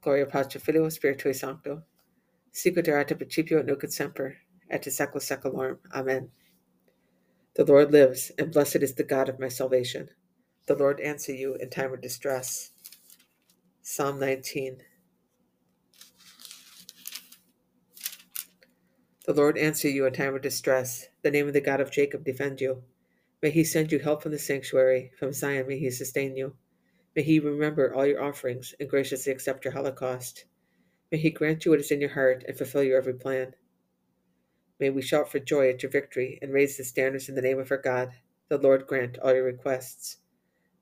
Gloria 0.00 0.26
Patri 0.26 0.60
Filio 0.60 0.86
Spiritui 0.86 1.34
Sancto, 1.34 1.82
sicut 2.52 2.86
erat 2.86 3.08
principio 3.16 3.58
et 3.58 3.66
nunc 3.66 3.82
et 3.82 3.92
semper, 3.92 4.36
et 4.70 4.86
in 4.86 4.92
secula. 4.92 5.78
Amen. 5.94 6.30
The 7.54 7.64
Lord 7.64 7.92
lives, 7.92 8.30
and 8.38 8.52
blessed 8.52 8.76
is 8.76 8.94
the 8.94 9.02
God 9.02 9.28
of 9.28 9.40
my 9.40 9.48
salvation. 9.48 10.10
The 10.66 10.76
Lord 10.76 11.00
answer 11.00 11.32
you 11.32 11.54
in 11.54 11.70
time 11.70 11.92
of 11.92 12.00
distress. 12.00 12.70
Psalm 13.82 14.20
19. 14.20 14.78
The 19.24 19.34
Lord 19.34 19.58
answer 19.58 19.88
you 19.88 20.06
in 20.06 20.12
time 20.12 20.34
of 20.34 20.42
distress. 20.42 21.08
The 21.22 21.30
name 21.30 21.48
of 21.48 21.52
the 21.52 21.60
God 21.60 21.80
of 21.80 21.90
Jacob 21.90 22.24
defend 22.24 22.60
you. 22.60 22.82
May 23.42 23.50
he 23.50 23.64
send 23.64 23.92
you 23.92 23.98
help 23.98 24.22
from 24.22 24.32
the 24.32 24.38
sanctuary. 24.38 25.10
From 25.18 25.32
Zion 25.32 25.66
may 25.66 25.78
he 25.78 25.90
sustain 25.90 26.36
you. 26.36 26.54
May 27.14 27.22
he 27.22 27.38
remember 27.38 27.94
all 27.94 28.06
your 28.06 28.22
offerings 28.22 28.74
and 28.78 28.88
graciously 28.88 29.32
accept 29.32 29.64
your 29.64 29.72
holocaust. 29.72 30.44
May 31.10 31.18
he 31.18 31.30
grant 31.30 31.64
you 31.64 31.70
what 31.70 31.80
is 31.80 31.90
in 31.90 32.00
your 32.00 32.14
heart 32.14 32.44
and 32.46 32.56
fulfill 32.56 32.82
your 32.82 32.98
every 32.98 33.14
plan. 33.14 33.54
May 34.80 34.90
we 34.90 35.02
shout 35.02 35.28
for 35.28 35.40
joy 35.40 35.68
at 35.70 35.82
your 35.82 35.90
victory 35.90 36.38
and 36.40 36.52
raise 36.52 36.76
the 36.76 36.84
standards 36.84 37.28
in 37.28 37.34
the 37.34 37.42
name 37.42 37.58
of 37.58 37.70
our 37.72 37.78
God. 37.78 38.12
The 38.48 38.58
Lord 38.58 38.86
grant 38.86 39.18
all 39.18 39.34
your 39.34 39.44
requests. 39.44 40.18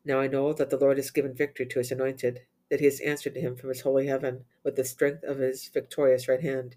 Now 0.04 0.20
I 0.20 0.26
know 0.26 0.52
that 0.52 0.68
the 0.68 0.76
Lord 0.76 0.98
has 0.98 1.10
given 1.10 1.34
victory 1.34 1.66
to 1.66 1.78
his 1.78 1.90
anointed, 1.90 2.42
that 2.70 2.80
he 2.80 2.84
has 2.84 3.00
answered 3.00 3.34
to 3.34 3.40
him 3.40 3.56
from 3.56 3.70
his 3.70 3.80
holy 3.80 4.06
heaven 4.06 4.44
with 4.62 4.76
the 4.76 4.84
strength 4.84 5.24
of 5.24 5.38
his 5.38 5.68
victorious 5.68 6.28
right 6.28 6.42
hand. 6.42 6.76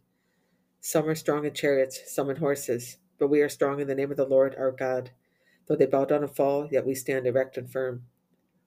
Some 0.80 1.10
are 1.10 1.16
strong 1.16 1.46
in 1.46 1.54
chariots, 1.54 2.02
some 2.08 2.30
in 2.30 2.38
horses, 2.38 2.98
but 3.18 3.28
we 3.28 3.42
are 3.42 3.50
strong 3.50 3.82
in 3.82 3.88
the 3.88 3.96
name 3.96 4.12
of 4.12 4.18
the 4.18 4.26
Lord 4.26 4.56
our 4.58 4.72
God. 4.72 5.12
Though 5.68 5.76
they 5.76 5.86
bow 5.86 6.06
down 6.06 6.24
and 6.24 6.34
fall, 6.34 6.70
yet 6.72 6.86
we 6.86 6.96
stand 6.96 7.28
erect 7.28 7.58
and 7.58 7.70
firm. 7.70 8.06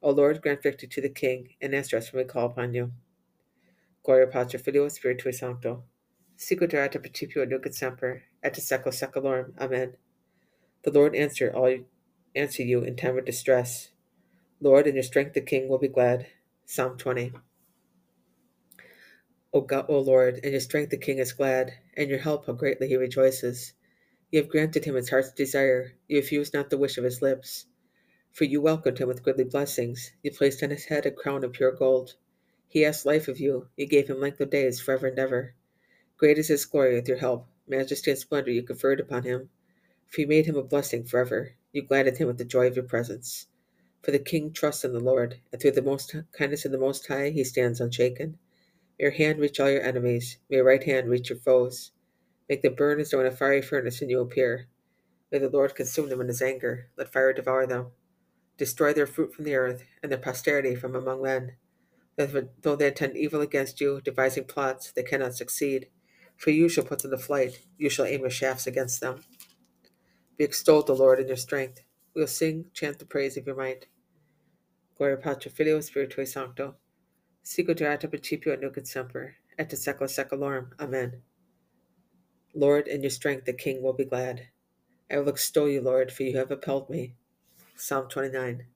O 0.02 0.10
Lord, 0.10 0.42
grant 0.42 0.62
victory 0.62 0.88
to 0.88 1.00
the 1.00 1.08
King, 1.08 1.54
and 1.60 1.74
answer 1.74 1.96
us 1.96 2.12
when 2.12 2.22
we 2.22 2.28
call 2.28 2.46
upon 2.46 2.74
you. 2.74 2.92
Gloria 4.04 4.26
Patri 4.26 4.58
Filio 4.58 4.88
Spiritui 4.88 5.32
Sancto. 5.32 5.84
Sicut 6.36 6.74
erat 6.74 6.92
principio 6.92 7.44
nunc 7.44 7.64
et 7.66 7.74
semper, 7.74 8.22
et 8.42 8.56
in 8.56 8.62
secula 8.62 8.92
seculorum. 8.92 9.52
Amen. 9.58 9.96
The 10.82 10.90
Lord 10.90 11.14
answer 11.14 11.52
all 11.54 11.78
answer 12.34 12.62
you 12.62 12.82
in 12.82 12.96
time 12.96 13.18
of 13.18 13.24
distress. 13.24 13.90
Lord, 14.60 14.86
in 14.86 14.94
your 14.94 15.02
strength 15.02 15.34
the 15.34 15.40
King 15.40 15.68
will 15.68 15.78
be 15.78 15.88
glad. 15.88 16.26
Psalm 16.66 16.96
20. 16.96 17.32
O 19.52 19.60
God, 19.60 19.86
O 19.88 19.98
Lord, 19.98 20.38
in 20.38 20.52
your 20.52 20.60
strength 20.60 20.90
the 20.90 20.96
King 20.96 21.18
is 21.18 21.32
glad, 21.32 21.74
and 21.96 22.08
your 22.08 22.20
help 22.20 22.46
how 22.46 22.54
greatly 22.54 22.88
he 22.88 22.96
rejoices. 22.96 23.74
You 24.30 24.40
have 24.40 24.48
granted 24.48 24.86
him 24.86 24.94
his 24.94 25.10
heart's 25.10 25.30
desire. 25.32 25.92
You 26.08 26.16
refused 26.16 26.54
not 26.54 26.70
the 26.70 26.78
wish 26.78 26.96
of 26.96 27.04
his 27.04 27.20
lips. 27.20 27.66
For 28.32 28.44
you 28.44 28.62
welcomed 28.62 28.98
him 28.98 29.08
with 29.08 29.22
goodly 29.22 29.44
blessings. 29.44 30.12
You 30.22 30.30
placed 30.30 30.62
on 30.62 30.70
his 30.70 30.86
head 30.86 31.04
a 31.04 31.10
crown 31.10 31.44
of 31.44 31.52
pure 31.52 31.72
gold. 31.72 32.14
He 32.66 32.86
asked 32.86 33.04
life 33.04 33.28
of 33.28 33.38
you. 33.38 33.68
You 33.76 33.84
gave 33.84 34.08
him 34.08 34.20
length 34.20 34.40
of 34.40 34.48
days 34.48 34.80
forever 34.80 35.08
and 35.08 35.18
ever. 35.18 35.54
Great 36.16 36.38
is 36.38 36.48
his 36.48 36.64
glory 36.64 36.94
with 36.94 37.06
your 37.06 37.18
help. 37.18 37.46
Majesty 37.66 38.10
and 38.10 38.18
splendor 38.18 38.50
you 38.50 38.62
conferred 38.62 39.00
upon 39.00 39.22
him. 39.22 39.48
For 40.08 40.20
you 40.20 40.26
made 40.26 40.46
him 40.46 40.56
a 40.56 40.62
blessing 40.62 41.04
forever. 41.04 41.52
You 41.72 41.82
gladdened 41.82 42.18
him 42.18 42.26
with 42.26 42.38
the 42.38 42.44
joy 42.44 42.66
of 42.66 42.76
your 42.76 42.84
presence. 42.84 43.46
For 44.02 44.10
the 44.10 44.18
king 44.18 44.52
trusts 44.52 44.84
in 44.84 44.92
the 44.92 45.00
Lord, 45.00 45.40
and 45.52 45.60
through 45.60 45.70
the 45.72 45.82
most 45.82 46.14
kindness 46.32 46.64
of 46.64 46.72
the 46.72 46.78
Most 46.78 47.06
High 47.06 47.30
he 47.30 47.44
stands 47.44 47.80
unshaken. 47.80 48.38
May 48.98 49.04
your 49.04 49.12
hand 49.12 49.38
reach 49.38 49.60
all 49.60 49.70
your 49.70 49.82
enemies. 49.82 50.38
May 50.50 50.56
your 50.56 50.66
right 50.66 50.82
hand 50.82 51.08
reach 51.08 51.30
your 51.30 51.38
foes. 51.38 51.92
Make 52.48 52.62
them 52.62 52.74
burn 52.74 53.00
as 53.00 53.10
though 53.10 53.20
in 53.20 53.26
a 53.26 53.30
fiery 53.30 53.62
furnace 53.62 54.00
when 54.00 54.10
you 54.10 54.20
appear. 54.20 54.66
May 55.30 55.38
the 55.38 55.48
Lord 55.48 55.74
consume 55.74 56.08
them 56.08 56.20
in 56.20 56.28
his 56.28 56.42
anger. 56.42 56.88
Let 56.98 57.12
fire 57.12 57.32
devour 57.32 57.66
them. 57.66 57.92
Destroy 58.58 58.92
their 58.92 59.06
fruit 59.06 59.32
from 59.32 59.44
the 59.44 59.54
earth, 59.54 59.84
and 60.02 60.12
their 60.12 60.18
posterity 60.18 60.74
from 60.74 60.94
among 60.94 61.22
men. 61.22 61.52
Though 62.16 62.76
they 62.76 62.88
intend 62.88 63.16
evil 63.16 63.40
against 63.40 63.80
you, 63.80 64.00
devising 64.02 64.44
plots, 64.44 64.92
they 64.92 65.02
cannot 65.02 65.34
succeed. 65.34 65.88
For 66.42 66.50
you 66.50 66.68
shall 66.68 66.82
put 66.82 66.98
them 66.98 67.12
to 67.12 67.18
flight. 67.18 67.60
You 67.78 67.88
shall 67.88 68.04
aim 68.04 68.22
your 68.22 68.30
shafts 68.30 68.66
against 68.66 69.00
them. 69.00 69.22
Be 70.36 70.42
extolled, 70.42 70.88
the 70.88 70.92
Lord, 70.92 71.20
in 71.20 71.28
your 71.28 71.36
strength. 71.36 71.82
We 72.16 72.20
will 72.20 72.26
sing, 72.26 72.64
chant 72.74 72.98
the 72.98 73.04
praise 73.06 73.36
of 73.36 73.46
your 73.46 73.54
might. 73.54 73.86
Gloria 74.98 75.18
Patri 75.18 75.52
Filio 75.52 75.78
Spiritui 75.78 76.26
Sancto. 76.26 76.74
Sicut 77.44 77.80
erat 77.80 78.00
principio 78.10 78.54
et 78.54 78.60
nunc 78.60 78.76
et 78.76 78.88
semper, 78.88 79.36
et 79.56 79.72
in 79.72 79.78
secula 79.78 80.08
seculorum. 80.08 80.70
Amen. 80.80 81.22
Lord, 82.56 82.88
in 82.88 83.02
your 83.02 83.10
strength 83.10 83.44
the 83.44 83.52
king 83.52 83.80
will 83.80 83.92
be 83.92 84.04
glad. 84.04 84.48
I 85.08 85.18
will 85.18 85.28
extol 85.28 85.68
you, 85.68 85.80
Lord, 85.80 86.10
for 86.10 86.24
you 86.24 86.36
have 86.38 86.50
upheld 86.50 86.90
me. 86.90 87.14
Psalm 87.76 88.08
29. 88.08 88.66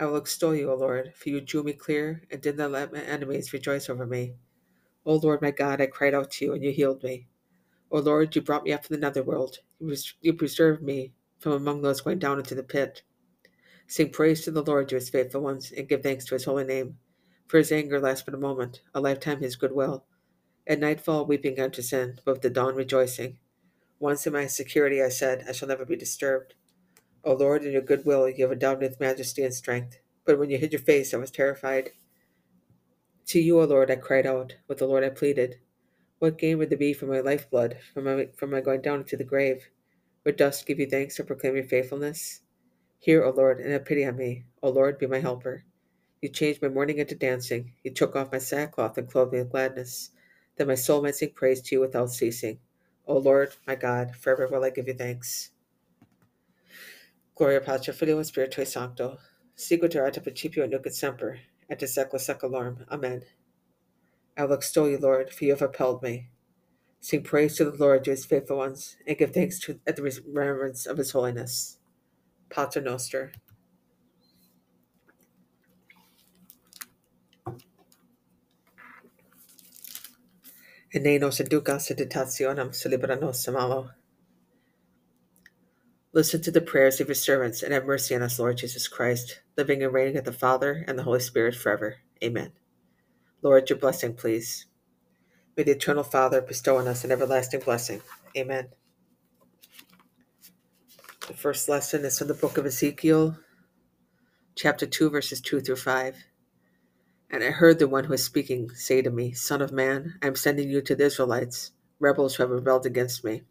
I 0.00 0.04
will 0.04 0.16
extol 0.16 0.52
you, 0.52 0.72
O 0.72 0.74
Lord, 0.74 1.12
for 1.14 1.28
you 1.28 1.40
drew 1.40 1.62
me 1.62 1.74
clear 1.74 2.24
and 2.28 2.40
did 2.40 2.56
not 2.56 2.72
let 2.72 2.92
my 2.92 3.02
enemies 3.02 3.52
rejoice 3.52 3.88
over 3.88 4.04
me. 4.04 4.34
O 5.08 5.14
Lord 5.14 5.40
my 5.40 5.50
God, 5.50 5.80
I 5.80 5.86
cried 5.86 6.12
out 6.12 6.30
to 6.32 6.44
you, 6.44 6.52
and 6.52 6.62
you 6.62 6.70
healed 6.70 7.02
me. 7.02 7.28
O 7.90 7.98
Lord, 7.98 8.36
you 8.36 8.42
brought 8.42 8.64
me 8.64 8.74
up 8.74 8.84
from 8.84 8.94
the 8.94 9.00
netherworld. 9.00 9.60
You 10.20 10.34
preserved 10.34 10.82
me 10.82 11.14
from 11.38 11.52
among 11.52 11.80
those 11.80 12.02
going 12.02 12.18
down 12.18 12.38
into 12.38 12.54
the 12.54 12.62
pit. 12.62 13.00
Sing 13.86 14.10
praise 14.10 14.44
to 14.44 14.50
the 14.50 14.62
Lord, 14.62 14.92
you 14.92 14.96
his 14.96 15.08
faithful 15.08 15.40
ones, 15.40 15.72
and 15.74 15.88
give 15.88 16.02
thanks 16.02 16.26
to 16.26 16.34
his 16.34 16.44
holy 16.44 16.64
name. 16.64 16.98
For 17.46 17.56
his 17.56 17.72
anger 17.72 17.98
lasts 17.98 18.22
but 18.22 18.34
a 18.34 18.36
moment, 18.36 18.82
a 18.94 19.00
lifetime 19.00 19.40
his 19.40 19.56
goodwill. 19.56 20.04
At 20.66 20.78
nightfall, 20.78 21.24
weeping 21.24 21.58
unto 21.58 21.80
sin, 21.80 22.20
but 22.26 22.32
with 22.32 22.42
the 22.42 22.50
dawn 22.50 22.74
rejoicing. 22.74 23.38
Once 23.98 24.26
in 24.26 24.34
my 24.34 24.46
security 24.46 25.02
I 25.02 25.08
said, 25.08 25.46
I 25.48 25.52
shall 25.52 25.68
never 25.68 25.86
be 25.86 25.96
disturbed. 25.96 26.52
O 27.24 27.32
Lord, 27.32 27.64
in 27.64 27.72
your 27.72 27.80
goodwill 27.80 28.28
you 28.28 28.44
have 28.44 28.52
endowed 28.52 28.80
me 28.80 28.88
with 28.88 29.00
majesty 29.00 29.42
and 29.42 29.54
strength. 29.54 30.00
But 30.26 30.38
when 30.38 30.50
you 30.50 30.58
hid 30.58 30.72
your 30.74 30.82
face, 30.82 31.14
I 31.14 31.16
was 31.16 31.30
terrified. 31.30 31.92
To 33.28 33.38
you, 33.38 33.60
O 33.60 33.64
Lord, 33.64 33.90
I 33.90 33.96
cried 33.96 34.24
out. 34.24 34.56
With 34.68 34.78
the 34.78 34.86
Lord 34.86 35.04
I 35.04 35.10
pleaded. 35.10 35.60
What 36.18 36.38
gain 36.38 36.56
would 36.56 36.70
there 36.70 36.78
be 36.78 36.94
for 36.94 37.04
my 37.04 37.20
lifeblood, 37.20 37.76
from 37.92 38.04
my, 38.04 38.28
from 38.34 38.50
my 38.50 38.62
going 38.62 38.80
down 38.80 39.00
into 39.00 39.18
the 39.18 39.24
grave? 39.24 39.68
Would 40.24 40.36
dust 40.36 40.64
give 40.64 40.78
you 40.78 40.86
thanks 40.86 41.20
or 41.20 41.24
proclaim 41.24 41.54
your 41.54 41.64
faithfulness? 41.64 42.40
Hear, 42.98 43.22
O 43.24 43.30
Lord, 43.30 43.60
and 43.60 43.70
have 43.70 43.84
pity 43.84 44.06
on 44.06 44.16
me. 44.16 44.46
O 44.62 44.70
Lord, 44.70 44.98
be 44.98 45.06
my 45.06 45.20
helper. 45.20 45.64
You 46.22 46.30
changed 46.30 46.62
my 46.62 46.68
mourning 46.68 47.00
into 47.00 47.14
dancing. 47.14 47.74
You 47.84 47.92
took 47.92 48.16
off 48.16 48.32
my 48.32 48.38
sackcloth 48.38 48.96
and 48.96 49.06
clothed 49.06 49.34
me 49.34 49.40
with 49.40 49.50
gladness, 49.50 50.10
that 50.56 50.66
my 50.66 50.74
soul 50.74 51.02
might 51.02 51.14
sing 51.14 51.32
praise 51.34 51.60
to 51.60 51.74
you 51.74 51.80
without 51.82 52.10
ceasing. 52.10 52.60
O 53.06 53.18
Lord, 53.18 53.54
my 53.66 53.74
God, 53.74 54.16
forever 54.16 54.48
will 54.48 54.64
I 54.64 54.70
give 54.70 54.88
you 54.88 54.94
thanks. 54.94 55.50
Gloria 57.34 57.60
Patri 57.60 57.92
Filio 57.92 58.18
Spiritui 58.22 58.66
Sancto. 58.66 59.18
Sicut 59.54 59.94
erat 59.94 60.22
principio 60.22 60.64
et 60.64 60.70
nunc 60.70 60.86
et 60.86 60.94
semper, 60.94 61.40
et 61.70 61.82
in 61.82 61.88
secula 61.88 62.18
seculorum. 62.18 62.84
Amen. 62.90 63.22
I 64.36 64.44
will 64.44 64.54
extol 64.54 64.88
you, 64.88 64.98
Lord, 64.98 65.32
for 65.32 65.44
you 65.44 65.52
have 65.52 65.62
upheld 65.62 66.02
me. 66.02 66.28
Sing 67.00 67.22
praise 67.22 67.56
to 67.56 67.64
the 67.64 67.76
Lord, 67.76 68.04
to 68.04 68.10
his 68.10 68.26
faithful 68.26 68.58
ones, 68.58 68.96
and 69.06 69.16
give 69.16 69.32
thanks 69.32 69.58
to, 69.60 69.80
at 69.86 69.96
the 69.96 70.02
remembrance 70.02 70.86
of 70.86 70.98
his 70.98 71.12
holiness. 71.12 71.78
Pater 72.50 72.80
Noster. 72.80 73.32
And 80.94 81.04
ne 81.04 81.18
nos 81.18 81.38
inducas 81.38 81.90
in 81.90 81.96
tentationem, 82.08 83.48
a 83.48 83.52
malo. 83.52 83.90
Listen 86.14 86.40
to 86.40 86.50
the 86.50 86.62
prayers 86.62 87.00
of 87.00 87.08
your 87.08 87.14
servants 87.14 87.62
and 87.62 87.72
have 87.72 87.84
mercy 87.84 88.14
on 88.14 88.22
us, 88.22 88.38
Lord 88.38 88.56
Jesus 88.56 88.88
Christ, 88.88 89.40
living 89.58 89.82
and 89.82 89.92
reigning 89.92 90.14
with 90.14 90.24
the 90.24 90.32
Father 90.32 90.84
and 90.88 90.98
the 90.98 91.02
Holy 91.02 91.20
Spirit 91.20 91.54
forever. 91.54 91.96
Amen. 92.24 92.52
Lord, 93.42 93.68
your 93.68 93.78
blessing, 93.78 94.14
please. 94.14 94.64
May 95.54 95.64
the 95.64 95.72
eternal 95.72 96.04
Father 96.04 96.40
bestow 96.40 96.78
on 96.78 96.88
us 96.88 97.04
an 97.04 97.12
everlasting 97.12 97.60
blessing. 97.60 98.00
Amen. 98.34 98.68
The 101.26 101.34
first 101.34 101.68
lesson 101.68 102.06
is 102.06 102.18
from 102.18 102.28
the 102.28 102.34
book 102.34 102.56
of 102.56 102.64
Ezekiel, 102.64 103.36
chapter 104.54 104.86
2, 104.86 105.10
verses 105.10 105.42
2 105.42 105.60
through 105.60 105.76
5. 105.76 106.16
And 107.30 107.44
I 107.44 107.50
heard 107.50 107.78
the 107.78 107.86
one 107.86 108.04
who 108.04 108.12
was 108.12 108.24
speaking 108.24 108.70
say 108.70 109.02
to 109.02 109.10
me, 109.10 109.32
Son 109.32 109.60
of 109.60 109.72
man, 109.72 110.14
I 110.22 110.26
am 110.26 110.36
sending 110.36 110.70
you 110.70 110.80
to 110.80 110.94
the 110.94 111.04
Israelites, 111.04 111.72
rebels 112.00 112.34
who 112.36 112.44
have 112.44 112.50
rebelled 112.50 112.86
against 112.86 113.24
me. 113.24 113.42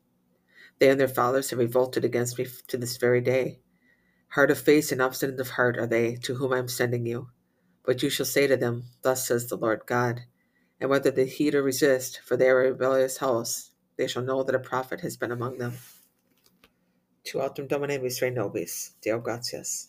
They 0.79 0.89
and 0.89 0.99
their 0.99 1.07
fathers 1.07 1.49
have 1.49 1.59
revolted 1.59 2.05
against 2.05 2.37
me 2.37 2.47
to 2.67 2.77
this 2.77 2.97
very 2.97 3.21
day. 3.21 3.59
Hard 4.29 4.51
of 4.51 4.59
face 4.59 4.91
and 4.91 5.01
obstinate 5.01 5.39
of 5.39 5.51
heart 5.51 5.77
are 5.77 5.87
they 5.87 6.15
to 6.17 6.35
whom 6.35 6.53
I 6.53 6.59
am 6.59 6.67
sending 6.67 7.05
you. 7.05 7.29
But 7.83 8.03
you 8.03 8.09
shall 8.09 8.25
say 8.25 8.45
to 8.47 8.57
them, 8.57 8.83
Thus 9.01 9.27
says 9.27 9.47
the 9.47 9.55
Lord 9.55 9.81
God. 9.85 10.21
And 10.79 10.89
whether 10.89 11.09
they 11.09 11.25
heed 11.25 11.55
or 11.55 11.63
resist, 11.63 12.19
for 12.23 12.37
they 12.37 12.49
are 12.49 12.61
a 12.61 12.71
rebellious 12.71 13.17
house, 13.17 13.71
they 13.97 14.07
shall 14.07 14.21
know 14.21 14.43
that 14.43 14.53
a 14.53 14.59
prophet 14.59 15.01
has 15.01 15.17
been 15.17 15.31
among 15.31 15.57
them. 15.57 15.73
Tu 17.23 17.39
autem 17.39 17.67
domine 17.67 18.01
misre 18.01 18.29
nobis, 18.31 18.91
Deo 19.01 19.19
gratias. 19.19 19.87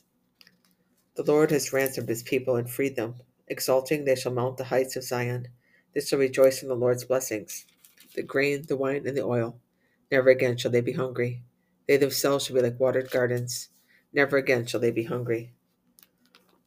The 1.16 1.24
Lord 1.24 1.50
has 1.50 1.72
ransomed 1.72 2.08
his 2.08 2.22
people 2.22 2.56
and 2.56 2.70
freed 2.70 2.96
them. 2.96 3.16
Exulting, 3.48 4.04
they 4.04 4.14
shall 4.14 4.32
mount 4.32 4.56
the 4.56 4.64
heights 4.64 4.96
of 4.96 5.04
Zion. 5.04 5.48
They 5.92 6.00
shall 6.00 6.18
rejoice 6.18 6.62
in 6.62 6.68
the 6.68 6.76
Lord's 6.76 7.04
blessings. 7.04 7.66
The 8.14 8.22
grain, 8.22 8.64
the 8.66 8.76
wine, 8.76 9.06
and 9.06 9.16
the 9.16 9.24
oil. 9.24 9.60
Never 10.10 10.30
again 10.30 10.56
shall 10.56 10.70
they 10.70 10.80
be 10.80 10.92
hungry. 10.92 11.42
They 11.86 11.96
themselves 11.96 12.46
shall 12.46 12.56
be 12.56 12.62
like 12.62 12.80
watered 12.80 13.10
gardens, 13.10 13.68
Never 14.12 14.38
again 14.38 14.64
shall 14.64 14.80
they 14.80 14.90
be 14.90 15.04
hungry. 15.04 15.52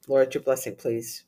Lord, 0.08 0.34
your 0.34 0.44
blessing, 0.44 0.76
please. 0.76 1.24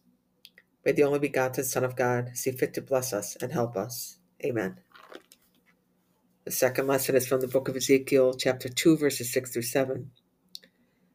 May 0.86 0.92
the 0.92 1.04
only 1.04 1.20
begotten 1.20 1.64
Son 1.64 1.84
of 1.84 1.96
God 1.96 2.32
see 2.36 2.52
fit 2.52 2.74
to 2.76 2.82
bless 2.82 3.14
us 3.14 3.36
and 3.38 3.52
help 3.52 3.76
us. 3.76 4.18
Amen. 4.46 4.80
The 6.46 6.52
second 6.52 6.88
lesson 6.88 7.16
is 7.16 7.26
from 7.26 7.42
the 7.42 7.48
book 7.48 7.68
of 7.68 7.76
Ezekiel, 7.76 8.34
chapter 8.34 8.70
2, 8.70 8.98
verses 8.98 9.32
6 9.32 9.52
through 9.52 9.62
7. 9.64 10.12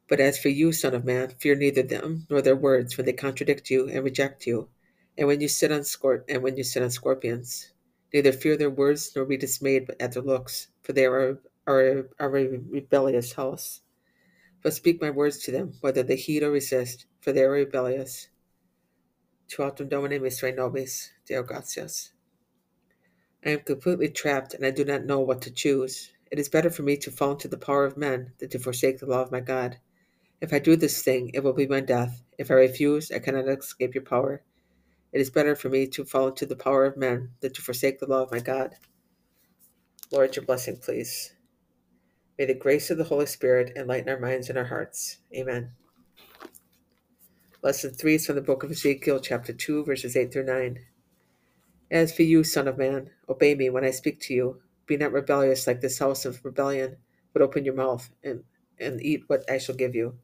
But 0.09 0.21
as 0.21 0.39
for 0.39 0.49
you, 0.49 0.73
Son 0.73 0.95
of 0.95 1.05
Man, 1.05 1.31
fear 1.39 1.55
neither 1.55 1.83
them 1.83 2.27
nor 2.31 2.41
their 2.41 2.57
words 2.57 2.97
when 2.97 3.05
they 3.05 3.13
contradict 3.13 3.71
you 3.71 3.89
and 3.89 4.03
reject 4.03 4.47
you, 4.47 4.71
and 5.19 5.29
when 5.29 5.41
you 5.41 5.49
sit 5.49 5.71
on 5.71 5.81
scor- 5.81 6.25
and 6.29 6.43
when 6.43 6.57
you 6.57 6.65
sit 6.65 6.83
on 6.83 6.91
scorpions. 6.91 7.73
Neither 8.13 8.33
fear 8.33 8.57
their 8.57 8.71
words 8.71 9.13
nor 9.15 9.25
be 9.25 9.37
dismayed 9.37 9.91
at 10.01 10.13
their 10.13 10.23
looks, 10.23 10.69
for 10.83 10.93
they 10.93 11.05
are, 11.05 11.39
are, 11.67 12.09
are 12.19 12.37
a 12.37 12.59
rebellious 12.71 13.35
house. 13.35 13.83
But 14.63 14.75
speak 14.75 15.01
my 15.01 15.11
words 15.11 15.39
to 15.45 15.53
them, 15.53 15.75
whether 15.81 16.03
they 16.03 16.17
heed 16.17 16.43
or 16.43 16.51
resist, 16.51 17.07
for 17.21 17.33
they 17.33 17.43
are 17.43 17.51
rebellious. 17.51 18.29
Tu 19.49 19.63
autem 19.63 19.89
domine 19.89 20.21
misre 20.21 20.53
nobis, 20.55 21.11
Deo 21.27 21.43
gratias. 21.43 22.11
I 23.45 23.51
am 23.51 23.61
completely 23.61 24.09
trapped, 24.09 24.55
and 24.55 24.65
I 24.65 24.71
do 24.71 24.85
not 24.85 25.05
know 25.05 25.21
what 25.21 25.43
to 25.43 25.51
choose. 25.51 26.11
It 26.31 26.39
is 26.39 26.49
better 26.49 26.71
for 26.71 26.83
me 26.83 26.97
to 26.99 27.11
fall 27.11 27.33
into 27.33 27.49
the 27.49 27.57
power 27.57 27.85
of 27.85 27.97
men 27.97 28.33
than 28.39 28.49
to 28.51 28.59
forsake 28.59 28.99
the 28.99 29.07
law 29.07 29.23
of 29.23 29.33
my 29.33 29.41
God. 29.41 29.79
If 30.41 30.53
I 30.53 30.59
do 30.59 30.77
this 30.77 31.03
thing, 31.03 31.31
it 31.35 31.43
will 31.43 31.53
be 31.53 31.67
my 31.67 31.81
death. 31.81 32.23
If 32.37 32.51
I 32.51 32.55
refuse, 32.55 33.11
I 33.11 33.19
cannot 33.21 33.49
escape 33.49 33.95
your 33.95 34.05
power. 34.05 34.43
It 35.13 35.21
is 35.21 35.31
better 35.31 35.57
for 35.57 35.69
me 35.69 35.87
to 35.89 36.05
fall 36.05 36.29
into 36.29 36.47
the 36.47 36.57
power 36.57 36.85
of 36.85 36.97
men 36.97 37.31
than 37.41 37.53
to 37.55 37.63
forsake 37.63 37.99
the 37.99 38.07
law 38.07 38.23
of 38.23 38.31
my 38.31 38.41
God. 38.41 38.75
Lord, 40.11 40.37
your 40.37 40.45
blessing, 40.45 40.77
please. 40.77 41.33
May 42.39 42.45
the 42.45 42.55
grace 42.55 42.91
of 42.91 42.99
the 42.99 43.05
Holy 43.05 43.27
Spirit 43.27 43.73
enlighten 43.75 44.09
our 44.09 44.21
minds 44.21 44.49
and 44.49 44.59
our 44.59 44.67
hearts. 44.67 45.19
Amen. 45.35 45.73
Lesson 47.63 47.91
3 47.93 48.15
is 48.15 48.27
from 48.27 48.37
the 48.37 48.43
book 48.43 48.63
of 48.63 48.71
Ezekiel, 48.71 49.19
chapter 49.21 49.53
2, 49.53 49.85
verses 49.85 50.17
8 50.17 50.33
through 50.33 50.45
9. 50.45 50.79
As 51.91 52.15
for 52.15 52.23
you, 52.23 52.45
Son 52.45 52.69
of 52.69 52.79
Man, 52.79 53.11
obey 53.29 53.55
me 53.55 53.71
when 53.71 53.85
I 53.85 53.91
speak 53.91 54.21
to 54.21 54.35
you. 54.35 54.61
Be 54.87 54.97
not 54.97 55.13
rebellious 55.13 55.67
like 55.67 55.81
this 55.81 55.99
house 55.99 56.25
of 56.25 56.45
rebellion, 56.45 56.99
but 57.33 57.43
open 57.43 57.65
your 57.65 57.75
mouth 57.75 58.11
and, 58.23 58.45
and 58.79 59.03
eat 59.03 59.25
what 59.27 59.51
I 59.51 59.59
shall 59.59 59.75
give 59.75 59.95
you. 59.95 60.19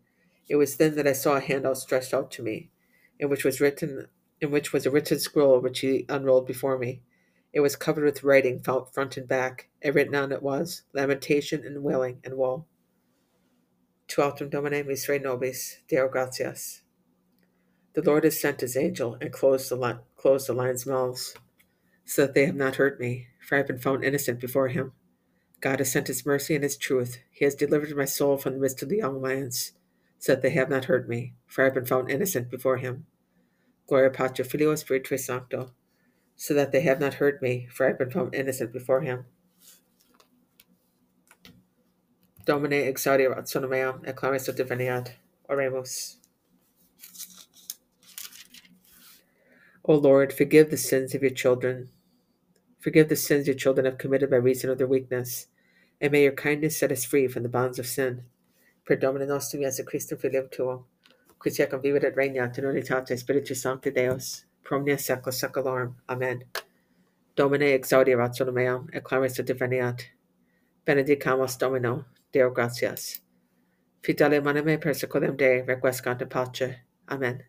It 0.48 0.56
was 0.56 0.76
then 0.76 0.94
that 0.96 1.06
I 1.06 1.12
saw 1.12 1.36
a 1.36 1.40
hand 1.40 1.66
outstretched 1.66 2.14
out 2.14 2.30
to 2.32 2.42
me, 2.42 2.70
in 3.18 3.28
which 3.28 3.44
was 3.44 3.60
written 3.60 4.06
in 4.44 4.50
which 4.50 4.72
was 4.72 4.84
a 4.84 4.90
written 4.90 5.18
scroll 5.18 5.58
which 5.58 5.80
he 5.80 6.04
unrolled 6.08 6.46
before 6.46 6.78
me. 6.78 7.00
It 7.52 7.60
was 7.60 7.76
covered 7.76 8.04
with 8.04 8.22
writing 8.22 8.60
front 8.62 9.16
and 9.16 9.26
back, 9.26 9.68
and 9.80 9.94
written 9.94 10.14
on 10.14 10.32
it 10.32 10.42
was 10.42 10.82
lamentation 10.92 11.64
and 11.64 11.82
wailing 11.82 12.20
and 12.22 12.34
woe. 12.34 12.66
Tu 14.06 14.20
autem 14.20 14.50
domine 14.50 14.84
misere 14.84 15.22
nobis, 15.22 15.78
Deo 15.88 16.08
gratias. 16.08 16.82
The 17.94 18.02
Lord 18.02 18.24
has 18.24 18.38
sent 18.38 18.60
his 18.60 18.76
angel 18.76 19.16
and 19.20 19.32
closed 19.32 19.70
the, 19.70 19.76
li- 19.76 20.02
closed 20.16 20.46
the 20.46 20.52
lions' 20.52 20.84
mouths, 20.84 21.34
so 22.04 22.22
that 22.22 22.34
they 22.34 22.44
have 22.44 22.56
not 22.56 22.76
hurt 22.76 23.00
me, 23.00 23.28
for 23.40 23.54
I 23.54 23.58
have 23.58 23.68
been 23.68 23.78
found 23.78 24.04
innocent 24.04 24.40
before 24.40 24.68
him. 24.68 24.92
God 25.60 25.78
has 25.78 25.90
sent 25.90 26.08
his 26.08 26.26
mercy 26.26 26.54
and 26.54 26.64
his 26.64 26.76
truth. 26.76 27.18
He 27.30 27.46
has 27.46 27.54
delivered 27.54 27.96
my 27.96 28.04
soul 28.04 28.36
from 28.36 28.54
the 28.54 28.58
midst 28.58 28.82
of 28.82 28.90
the 28.90 28.98
young 28.98 29.22
lions, 29.22 29.72
so 30.18 30.32
that 30.32 30.42
they 30.42 30.50
have 30.50 30.68
not 30.68 30.84
hurt 30.84 31.08
me, 31.08 31.34
for 31.46 31.62
I 31.62 31.66
have 31.66 31.74
been 31.74 31.86
found 31.86 32.10
innocent 32.10 32.50
before 32.50 32.76
him. 32.76 33.06
Gloria 33.86 34.10
Patri 34.10 34.44
Filio 34.44 34.72
Spiritui 34.74 35.18
Sancto, 35.18 35.72
so 36.36 36.54
that 36.54 36.72
they 36.72 36.80
have 36.80 37.00
not 37.00 37.14
hurt 37.14 37.42
me, 37.42 37.68
for 37.70 37.84
I 37.84 37.90
have 37.90 37.98
been 37.98 38.10
found 38.10 38.34
innocent 38.34 38.72
before 38.72 39.02
him. 39.02 39.26
Domine 42.44 42.72
exaudia 42.72 43.34
rationem 43.34 43.70
meam, 43.70 44.02
et 44.04 44.16
claris 44.16 44.48
diviniat. 44.48 45.12
Oremus. 45.48 46.16
O 49.84 49.94
Lord, 49.94 50.32
forgive 50.32 50.70
the 50.70 50.76
sins 50.78 51.14
of 51.14 51.22
your 51.22 51.30
children. 51.30 51.90
Forgive 52.80 53.08
the 53.08 53.16
sins 53.16 53.46
your 53.46 53.56
children 53.56 53.84
have 53.84 53.98
committed 53.98 54.30
by 54.30 54.36
reason 54.36 54.70
of 54.70 54.78
their 54.78 54.86
weakness, 54.86 55.46
and 56.00 56.12
may 56.12 56.22
your 56.22 56.32
kindness 56.32 56.78
set 56.78 56.92
us 56.92 57.04
free 57.04 57.28
from 57.28 57.42
the 57.42 57.48
bonds 57.48 57.78
of 57.78 57.86
sin. 57.86 58.24
Per 58.86 58.96
Domine 58.96 59.26
nostrum 59.26 59.62
Iesu 59.62 59.84
Christum 59.84 60.18
filium 60.18 60.50
tuum, 60.50 60.84
qui 61.44 61.50
secum 61.50 61.80
vivit 61.82 62.04
et 62.04 62.16
regnat 62.16 62.58
in 62.58 62.64
unitate 62.64 63.18
Spiritus 63.18 63.60
Sancti 63.60 63.90
Deus, 63.90 64.46
pro 64.62 64.78
omnia 64.78 64.96
secula 64.96 65.32
seculorum. 65.32 65.94
Amen. 66.08 66.44
Domine 67.36 67.74
exaudia 67.74 68.16
rationem 68.16 68.54
meam, 68.54 68.88
et 68.94 69.04
claris 69.04 69.36
diviniat. 69.36 70.06
Benedicamus 70.86 71.58
Domino, 71.58 72.06
Deo 72.32 72.50
gratias. 72.50 73.20
Fidelium 74.02 74.46
anime 74.46 74.78
perseculum 74.78 75.36
Dei 75.36 75.62
requiescant 75.62 76.22
in 76.22 76.28
pace. 76.28 76.76
Amen. 77.10 77.42